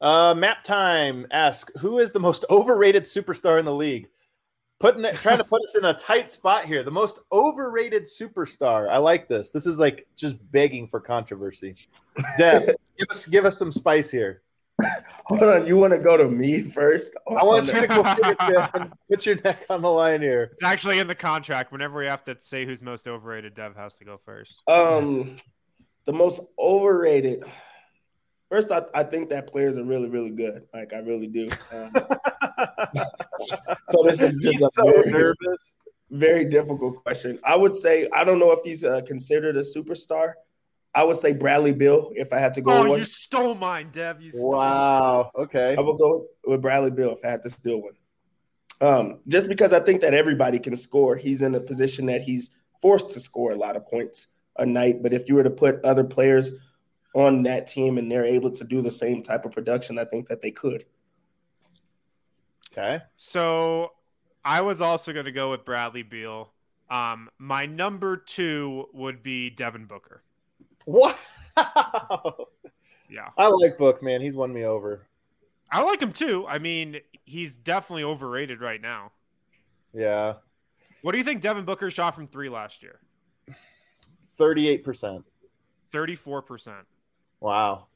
[0.00, 4.08] Uh, Map Time ask who is the most overrated superstar in the league?
[4.78, 6.82] Putting it, trying to put us in a tight spot here.
[6.82, 8.88] The most overrated superstar.
[8.88, 9.50] I like this.
[9.50, 11.74] This is like just begging for controversy.
[12.38, 12.64] Dev,
[12.98, 14.40] give us give us some spice here.
[15.26, 17.14] Hold on, you want to go to me first?
[17.28, 18.92] I want you to go first, man.
[19.10, 20.50] Put your neck on the line here.
[20.52, 21.72] It's actually in the contract.
[21.72, 24.62] Whenever we have to say who's most overrated, Dev has to go first.
[24.66, 25.36] Um,
[26.04, 27.44] the most overrated.
[28.50, 30.64] First, I, I think that players are really, really good.
[30.74, 31.48] Like I really do.
[31.72, 31.92] Um,
[33.88, 35.72] so this is just He's a so very, nervous.
[36.10, 37.38] very difficult question.
[37.44, 40.32] I would say I don't know if he's uh, considered a superstar.
[40.94, 42.72] I would say Bradley Beal if I had to go.
[42.72, 42.98] Oh, with one.
[42.98, 44.20] you stole mine, Dev.
[44.20, 45.30] You stole Wow.
[45.36, 45.76] Okay.
[45.76, 47.94] I would go with Bradley Beal if I had to steal one.
[48.80, 51.14] Um, just because I think that everybody can score.
[51.14, 54.26] He's in a position that he's forced to score a lot of points
[54.56, 55.02] a night.
[55.02, 56.54] But if you were to put other players
[57.14, 60.28] on that team and they're able to do the same type of production, I think
[60.28, 60.86] that they could.
[62.72, 63.00] Okay.
[63.16, 63.92] So
[64.44, 66.52] I was also going to go with Bradley Beal.
[66.88, 70.22] Um, my number two would be Devin Booker.
[70.90, 72.46] Wow.
[73.08, 74.20] Yeah, I like Book, man.
[74.20, 75.06] He's won me over.
[75.70, 76.46] I like him too.
[76.48, 79.12] I mean, he's definitely overrated right now.
[79.92, 80.34] Yeah.
[81.02, 83.00] What do you think Devin Booker shot from three last year?
[84.38, 85.24] 38%.
[85.92, 86.86] Thirty-four percent.
[87.40, 87.86] Wow.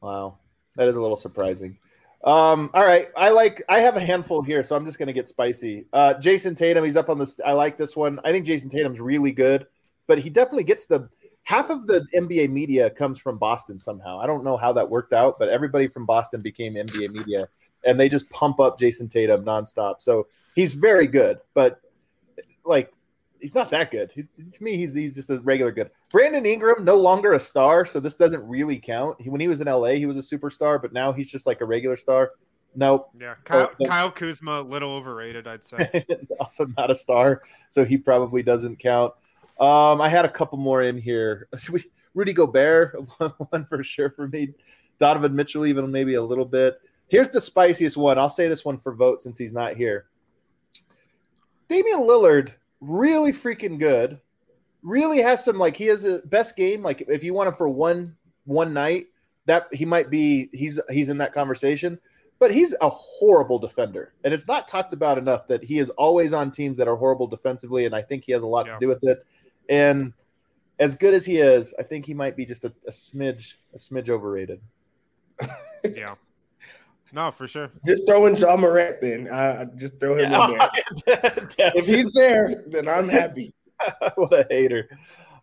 [0.00, 0.38] Wow.
[0.76, 1.78] That is a little surprising.
[2.24, 3.08] Um, all right.
[3.16, 5.86] I like I have a handful here, so I'm just gonna get spicy.
[5.92, 7.38] Uh Jayson Tatum, he's up on this.
[7.44, 8.18] I like this one.
[8.24, 9.66] I think Jayson Tatum's really good,
[10.06, 11.08] but he definitely gets the
[11.46, 14.18] half of the NBA media comes from Boston somehow.
[14.18, 17.48] I don't know how that worked out, but everybody from Boston became NBA media
[17.84, 19.96] and they just pump up Jayson Tatum nonstop.
[20.00, 20.26] So
[20.56, 21.80] he's very good, but
[22.64, 22.92] like
[23.40, 24.10] he's not that good.
[24.12, 25.90] He, to me, he's he's just a regular good.
[26.10, 29.20] Brandon Ingram, no longer a star, so this doesn't really count.
[29.20, 31.60] He, when he was in LA, he was a superstar, but now he's just like
[31.60, 32.32] a regular star.
[32.74, 36.04] Nope, Yeah, Kyle, Oh, Kyle Kuzma, a little overrated, I'd say.
[36.40, 39.14] also not a star, so he probably doesn't count.
[39.58, 41.48] Um, I had a couple more in here.
[42.14, 42.96] Rudy Gobert,
[43.50, 44.50] one for sure for me.
[44.98, 46.80] Donovan Mitchell, even maybe a little bit.
[47.08, 48.18] Here's the spiciest one.
[48.18, 50.06] I'll say this one for vote since he's not here.
[51.68, 54.20] Damian Lillard, really freaking good.
[54.82, 56.82] Really has some like he has a best game.
[56.82, 59.06] Like if you want him for one one night,
[59.46, 61.98] that he might be he's he's in that conversation.
[62.38, 66.34] But he's a horrible defender, and it's not talked about enough that he is always
[66.34, 68.74] on teams that are horrible defensively, and I think he has a lot Yeah.
[68.74, 69.24] to do with it.
[69.68, 70.12] And
[70.78, 73.78] as good as he is, I think he might be just a, a smidge a
[73.78, 74.60] smidge overrated.
[75.84, 76.14] yeah.
[77.12, 77.70] No, for sure.
[77.84, 79.28] Just throw in Ja Morant then.
[79.28, 80.68] I I just throw him in there.
[81.74, 83.54] If he's there, then I'm happy.
[84.16, 84.88] what a hater.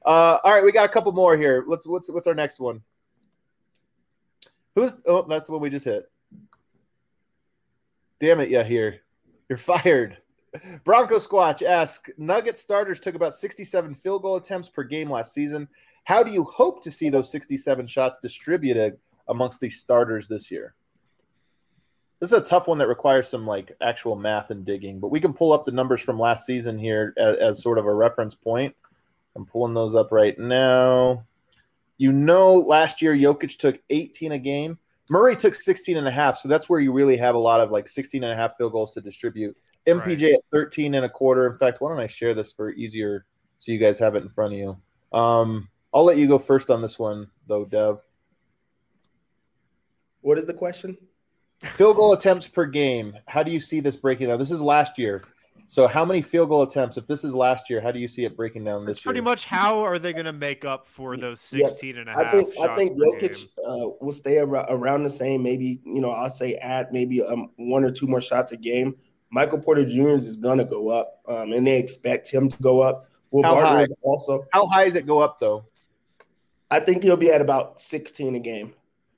[0.05, 1.63] Uh, all right, we got a couple more here.
[1.67, 2.81] Let's what's what's our next one?
[4.75, 6.09] Who's oh that's the one we just hit.
[8.19, 9.01] Damn it, yeah, here.
[9.49, 10.17] You're fired.
[10.83, 15.67] Bronco Squatch asks Nugget starters took about 67 field goal attempts per game last season.
[16.03, 18.97] How do you hope to see those 67 shots distributed
[19.27, 20.75] amongst the starters this year?
[22.19, 25.19] This is a tough one that requires some like actual math and digging, but we
[25.19, 28.35] can pull up the numbers from last season here as, as sort of a reference
[28.35, 28.75] point.
[29.35, 31.25] I'm pulling those up right now.
[31.97, 34.77] You know, last year Jokic took 18 a game.
[35.09, 37.71] Murray took 16 and a half, so that's where you really have a lot of
[37.71, 39.55] like 16 and a half field goals to distribute.
[39.87, 40.33] MPJ right.
[40.33, 41.47] at 13 and a quarter.
[41.47, 43.25] In fact, why don't I share this for easier
[43.57, 44.77] so you guys have it in front of you?
[45.17, 47.99] Um, I'll let you go first on this one, though, Dev.
[50.21, 50.97] What is the question?
[51.59, 53.13] Field goal attempts per game.
[53.27, 54.39] How do you see this breaking down?
[54.39, 55.23] This is last year.
[55.67, 56.97] So how many field goal attempts?
[56.97, 59.17] If this is last year, how do you see it breaking down this That's pretty
[59.17, 59.23] year?
[59.23, 62.25] much how are they going to make up for those 16 yeah, and a half
[62.25, 65.41] I think I think Jokic uh, will stay ar- around the same.
[65.41, 68.95] Maybe you know I'll say add maybe um, one or two more shots a game.
[69.33, 70.09] Michael Porter Jr.
[70.09, 73.09] is going to go up, um, and they expect him to go up.
[73.31, 73.85] Will how Barton high?
[74.03, 74.45] also.
[74.51, 75.65] How high does it go up though?
[76.69, 78.73] I think he'll be at about 16 a game.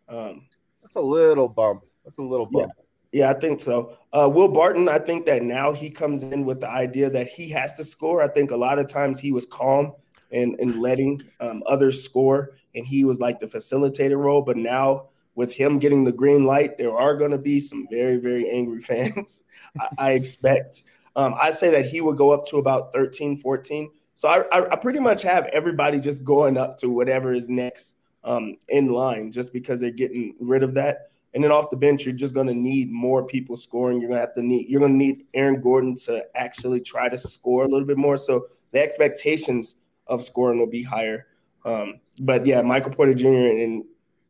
[0.08, 0.48] Um,
[0.82, 1.84] That's a little bump.
[2.06, 2.72] That's a little bump.
[2.76, 2.82] Yeah.
[3.12, 3.98] Yeah, I think so.
[4.12, 7.48] Uh, Will Barton, I think that now he comes in with the idea that he
[7.50, 8.22] has to score.
[8.22, 9.94] I think a lot of times he was calm
[10.32, 14.42] and, and letting um, others score, and he was like the facilitator role.
[14.42, 18.18] But now with him getting the green light, there are going to be some very,
[18.18, 19.44] very angry fans,
[19.80, 20.84] I, I, expect.
[21.16, 23.92] Um, I say that he would go up to about 13, 14.
[24.16, 27.96] So I, I, I, pretty much have everybody just going up to whatever is next
[28.24, 31.10] um, in line just because they're getting rid of that.
[31.34, 34.00] And then off the bench, you're just going to need more people scoring.
[34.00, 37.10] You're going to have to need you're going to need Aaron Gordon to actually try
[37.10, 38.16] to score a little bit more.
[38.16, 39.76] So the expectations
[40.08, 41.28] of scoring will be higher.
[41.66, 43.28] Um, but yeah, Michael Porter Jr.
[43.28, 43.84] and,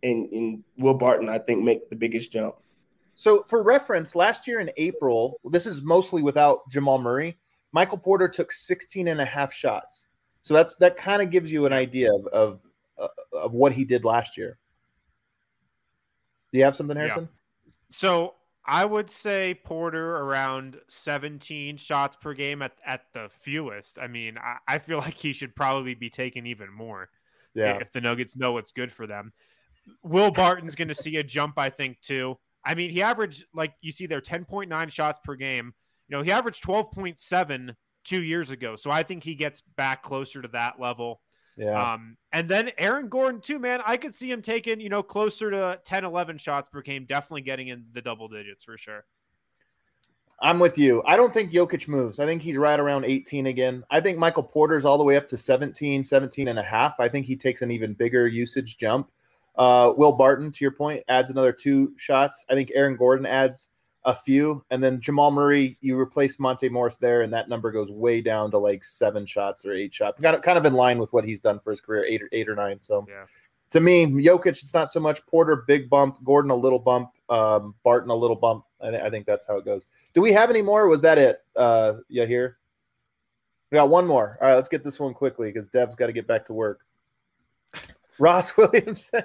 [0.06, 2.56] and and Will Barton, I think, make the biggest jump.
[3.16, 7.38] So for reference, last year in April, this is mostly without Jamal Murray.
[7.72, 10.06] Michael Porter took 16 and a half shots.
[10.44, 12.60] So that's that kind of gives you an idea of of,
[12.98, 14.58] uh, of what he did last year.
[16.52, 17.28] Do you have something, Harrison?
[17.66, 17.72] Yeah.
[17.92, 18.36] So
[18.66, 24.00] I would say Porter around 17 shots per game at, at the fewest.
[24.00, 27.10] I mean, I, I feel like he should probably be taking even more.
[27.54, 27.78] Yeah.
[27.80, 29.34] If the Nuggets know what's good for them.
[30.04, 32.38] Will Barton's going to see a jump, I think, too.
[32.64, 35.74] I mean, he averaged, like you see there, 10.9 shots per game.
[36.08, 38.76] You know, he averaged 12.7 two years ago.
[38.76, 41.22] So I think he gets back closer to that level.
[41.58, 41.94] Yeah.
[41.94, 43.82] Um, and then Aaron Gordon, too, man.
[43.86, 47.42] I could see him taking, you know, closer to 10, 11 shots per game, definitely
[47.42, 49.06] getting in the double digits for sure.
[50.42, 51.02] I'm with you.
[51.06, 52.20] I don't think Jokic moves.
[52.20, 53.84] I think he's right around 18 again.
[53.90, 57.00] I think Michael Porter's all the way up to 17, 17 and a half.
[57.00, 59.10] I think he takes an even bigger usage jump.
[59.58, 62.44] Uh, Will Barton, to your point, adds another two shots.
[62.50, 63.70] I think Aaron Gordon adds
[64.06, 67.90] a few, and then Jamal Murray, you replace Monte Morris there, and that number goes
[67.90, 71.00] way down to like seven shots or eight shots, kind of kind of in line
[71.00, 72.78] with what he's done for his career, eight or eight or nine.
[72.82, 73.24] So, yeah.
[73.72, 77.74] to me, Jokic, it's not so much Porter, big bump, Gordon, a little bump, um,
[77.84, 78.66] Barton, a little bump.
[78.80, 79.88] I, th- I, think that's how it goes.
[80.14, 80.88] Do we have any more?
[80.88, 81.44] was that it?
[81.56, 82.58] Uh, yeah, here.
[83.72, 84.38] We got one more.
[84.40, 86.82] All right, let's get this one quickly because Dev's got to get back to work.
[88.20, 89.24] Ross Williamson.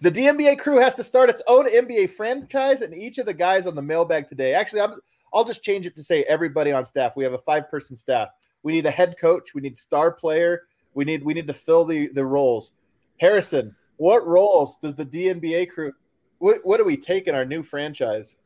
[0.00, 3.66] the DNVR crew has to start its own NBA franchise, and each of the guys
[3.66, 4.54] on the mailbag today.
[4.54, 4.94] Actually, I'm,
[5.32, 7.16] I'll just change it to say everybody on staff.
[7.16, 8.28] We have a five-person staff.
[8.62, 9.54] We need a head coach.
[9.54, 10.62] We need star player.
[10.94, 12.72] We need we need to fill the the roles.
[13.20, 15.92] Harrison, what roles does the DNVR crew?
[16.38, 18.36] What what do we take in our new franchise?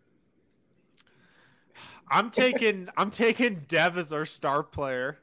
[2.11, 5.19] I'm taking I'm taking Dev as our star player.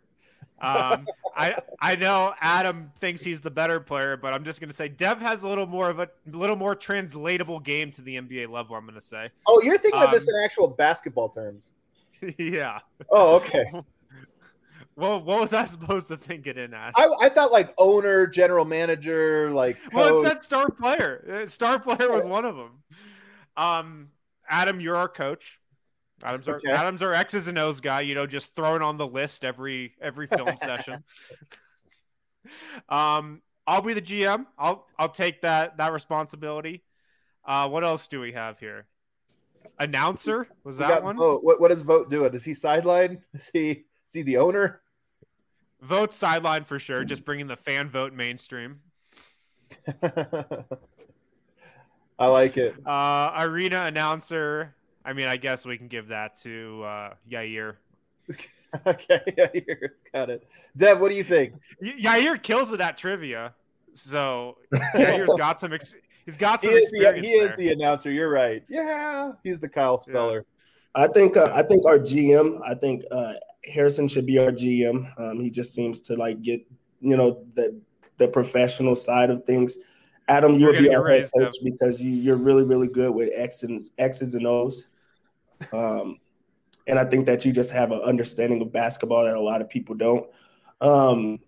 [0.62, 4.76] Um, I I know Adam thinks he's the better player, but I'm just going to
[4.76, 8.49] say Dev has a little more of a little more translatable game to the NBA
[8.49, 8.76] level.
[8.76, 9.26] I'm going to say.
[9.47, 11.72] Oh, you're thinking um, of this um, in actual basketball terms.
[12.38, 12.80] Yeah.
[13.10, 13.64] Oh, okay.
[14.97, 16.93] well, what was I supposed to think it in as?
[16.97, 19.82] I, I thought like owner, general manager, like.
[19.84, 19.93] Coach.
[19.93, 21.43] Well, it said star player.
[21.43, 22.84] Uh, star player was one of them.
[23.55, 24.10] Um,
[24.49, 25.59] Adam, you're our coach.
[26.24, 26.72] Adam's our okay.
[26.72, 28.01] Adam's our X's and O's guy.
[28.01, 31.03] You know, just throwing on the list every every film session.
[32.88, 34.45] Um, I'll be the GM.
[34.57, 36.84] I'll I'll take that that responsibility.
[37.45, 38.86] Uh, what else do we have here?
[39.80, 41.17] Announcer was we that one?
[41.17, 41.43] Vogt.
[41.43, 42.34] What what is Vogt doing?
[42.34, 43.22] Is he sideline?
[43.34, 44.82] Is he is he the owner?
[45.82, 47.03] Vogt sideline for sure.
[47.03, 48.80] Just bringing the fan vote mainstream.
[52.20, 52.76] I like it.
[52.86, 54.76] Uh, arena announcer.
[55.10, 57.78] I mean, I guess we can give that to uh, Yair.
[58.86, 60.47] okay, Yair's got it.
[60.78, 61.55] Dev, what do you think?
[61.84, 63.55] Yair kills it at trivia,
[63.95, 64.57] so
[64.93, 65.74] Yair's got some.
[65.74, 65.95] Ex-
[66.28, 67.22] he's got some he experience.
[67.22, 68.12] The, he is the announcer.
[68.12, 68.64] You're right.
[68.70, 70.45] Yeah, he's the Kyle Speller.
[70.95, 71.03] Yeah.
[71.03, 71.36] I think.
[71.36, 72.62] Uh, I think our GM.
[72.64, 73.34] I think uh,
[73.66, 75.12] Harrison should be our GM.
[75.20, 76.64] Um, he just seems to like get
[77.01, 77.82] you know the
[78.18, 79.80] the professional side of things.
[80.30, 84.36] Adam, you'll be our head coach because you, you're really, really good with X's, X's
[84.36, 84.86] and O's.
[85.74, 86.18] Um,
[86.88, 89.70] and I think that you just have an understanding of basketball that a lot of
[89.70, 90.28] people don't.
[90.82, 91.39] Um,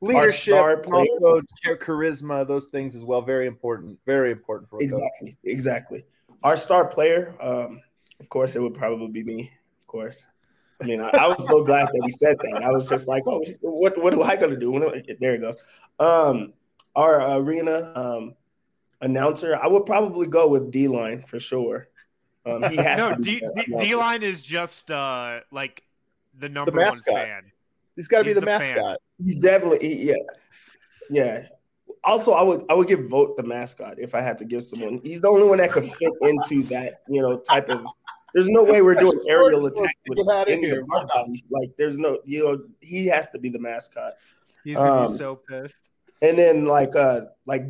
[0.00, 3.20] Leadership, also, charisma, those things as well.
[3.20, 3.98] Very important.
[4.06, 5.36] Very important for exactly, coach.
[5.44, 6.04] exactly.
[6.44, 7.80] Our star player, um,
[8.20, 9.52] of course, it would probably be me.
[9.80, 10.24] Of course.
[10.80, 12.62] I mean, I, I, was so glad that he said that.
[12.62, 15.02] I was just like, oh, what what am I gonna do?
[15.18, 15.56] There it goes.
[15.98, 16.52] Um,
[16.94, 18.34] our arena um,
[19.00, 21.88] announcer, I would probably go with D line for sure.
[22.46, 23.42] Um, he has no, D,
[23.78, 25.82] D line is just uh, like
[26.38, 27.44] the number the one fan.
[27.96, 28.76] He's got to be the, the mascot.
[28.76, 28.96] Fan.
[29.24, 30.14] He's definitely he, yeah,
[31.10, 31.48] yeah.
[32.04, 35.00] Also, I would I would give Vogt the mascot if I had to give someone.
[35.02, 37.84] He's the only one that could fit into that you know type of.
[38.34, 40.18] There's no way we're doing aerial attack with
[40.48, 41.42] any of our bodies.
[41.48, 44.12] Like, there's no, you know, he has to be the mascot.
[44.64, 45.88] He's gonna um, be so pissed.
[46.20, 47.64] And then like uh like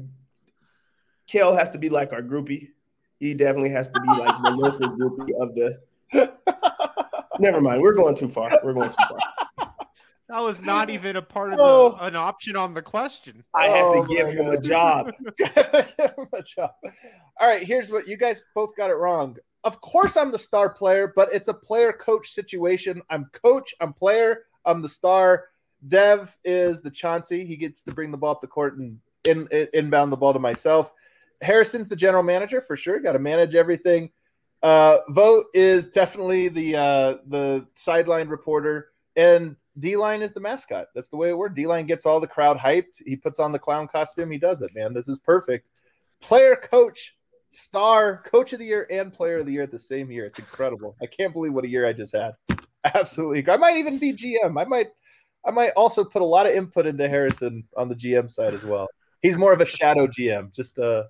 [1.29, 2.71] Kale has to be like our groupie.
[3.19, 5.81] He definitely has to be like the local groupie of the.
[7.41, 7.83] Never mind.
[7.83, 8.59] We're going too far.
[8.63, 9.19] We're going too far.
[10.29, 11.91] That was not even a part of oh.
[11.93, 13.45] the, an option on the question.
[13.55, 14.55] I had oh, to give him God.
[14.55, 15.13] a job.
[15.39, 16.71] give him a job.
[17.41, 19.37] All right, here's what you guys both got it wrong.
[19.65, 23.01] Of course, I'm the star player, but it's a player coach situation.
[23.09, 25.47] I'm coach, I'm player, I'm the star.
[25.87, 27.47] Dev is the Chauncey.
[27.47, 30.35] He gets to bring the ball up the court and in, in, inbound the ball
[30.35, 30.93] to myself.
[31.41, 33.01] Harrison's the general manager for sure.
[33.01, 34.11] Got to manage everything.
[34.63, 40.89] Uh, Vogt is definitely the uh, the sideline reporter, and D line is the mascot.
[40.95, 41.55] That's the way it works.
[41.55, 43.03] D line gets all the crowd hyped.
[43.07, 44.31] He puts on the clown costume.
[44.31, 44.93] He does it, man.
[44.93, 45.71] This is perfect.
[46.21, 47.15] Player, coach,
[47.53, 50.25] star, coach of the year, and player of the year at the same year.
[50.25, 50.97] It's incredible.
[51.01, 52.33] I can't believe what a year I just had.
[52.95, 53.49] Absolutely.
[53.49, 54.61] I might even be GM.
[54.61, 54.89] I might
[55.47, 58.65] I might also put a lot of input into Harrison on the GM side as
[58.65, 58.89] well.
[59.23, 61.09] He's more of a shadow GM, just a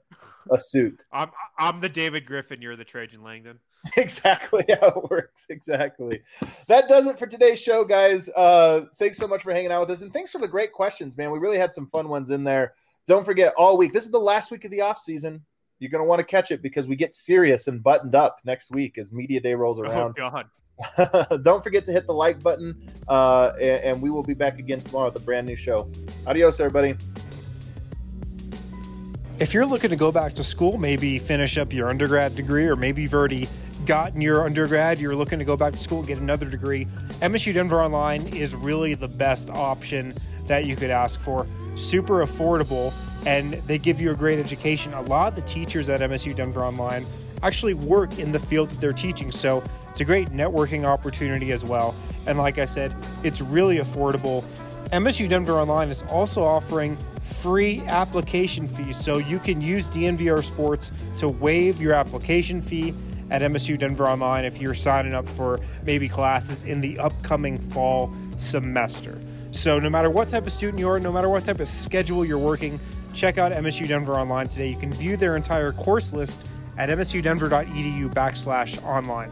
[0.51, 1.05] a suit.
[1.13, 2.63] I'm I'm the David Griffin.
[2.63, 3.59] You're the Trajan Langdon.
[3.97, 5.47] exactly how it works.
[5.51, 6.21] Exactly.
[6.67, 8.29] That does it for today's show, guys.
[8.31, 11.17] Uh, thanks so much for hanging out with us, and thanks for the great questions,
[11.17, 11.31] man.
[11.31, 12.75] We really had some fun ones in there.
[13.07, 13.93] Don't forget, all week.
[13.93, 15.43] This is the last week of the off season.
[15.79, 18.73] You're going to want to catch it because we get serious and buttoned up next
[18.73, 20.17] week as media day rolls oh, around.
[20.19, 21.43] Oh God.
[21.43, 22.77] Don't forget to hit the like button,
[23.09, 25.91] uh, and, and we will be back again tomorrow with a brand new show.
[26.27, 26.97] Adios, everybody.
[29.41, 32.74] If you're looking to go back to school, maybe finish up your undergrad degree, or
[32.74, 33.49] maybe you've already
[33.86, 36.86] gotten your undergrad, you're looking to go back to school, get another degree,
[37.20, 40.12] MSU Denver Online is really the best option
[40.49, 41.47] that you could ask for.
[41.76, 42.93] Super affordable,
[43.26, 44.93] and they give you a great education.
[44.95, 47.07] A lot of the teachers at MSU Denver Online
[47.45, 49.30] actually work in the field that they're teaching.
[49.30, 51.95] So it's a great networking opportunity as well.
[52.26, 54.43] And like I said, it's really affordable.
[54.91, 56.99] MSU Denver Online is also offering
[57.29, 62.95] free application fees, so you can use DNVR Sports to waive your application fee
[63.31, 68.12] at MSU Denver Online if you're signing up for maybe classes in the upcoming fall
[68.37, 69.20] semester.
[69.51, 72.24] So, no matter what type of student you are, no matter what type of schedule
[72.24, 72.79] you're working,
[73.14, 74.68] check out MSU Denver Online today.
[74.68, 79.31] You can view their entire course list at msudenver.edu backslash online.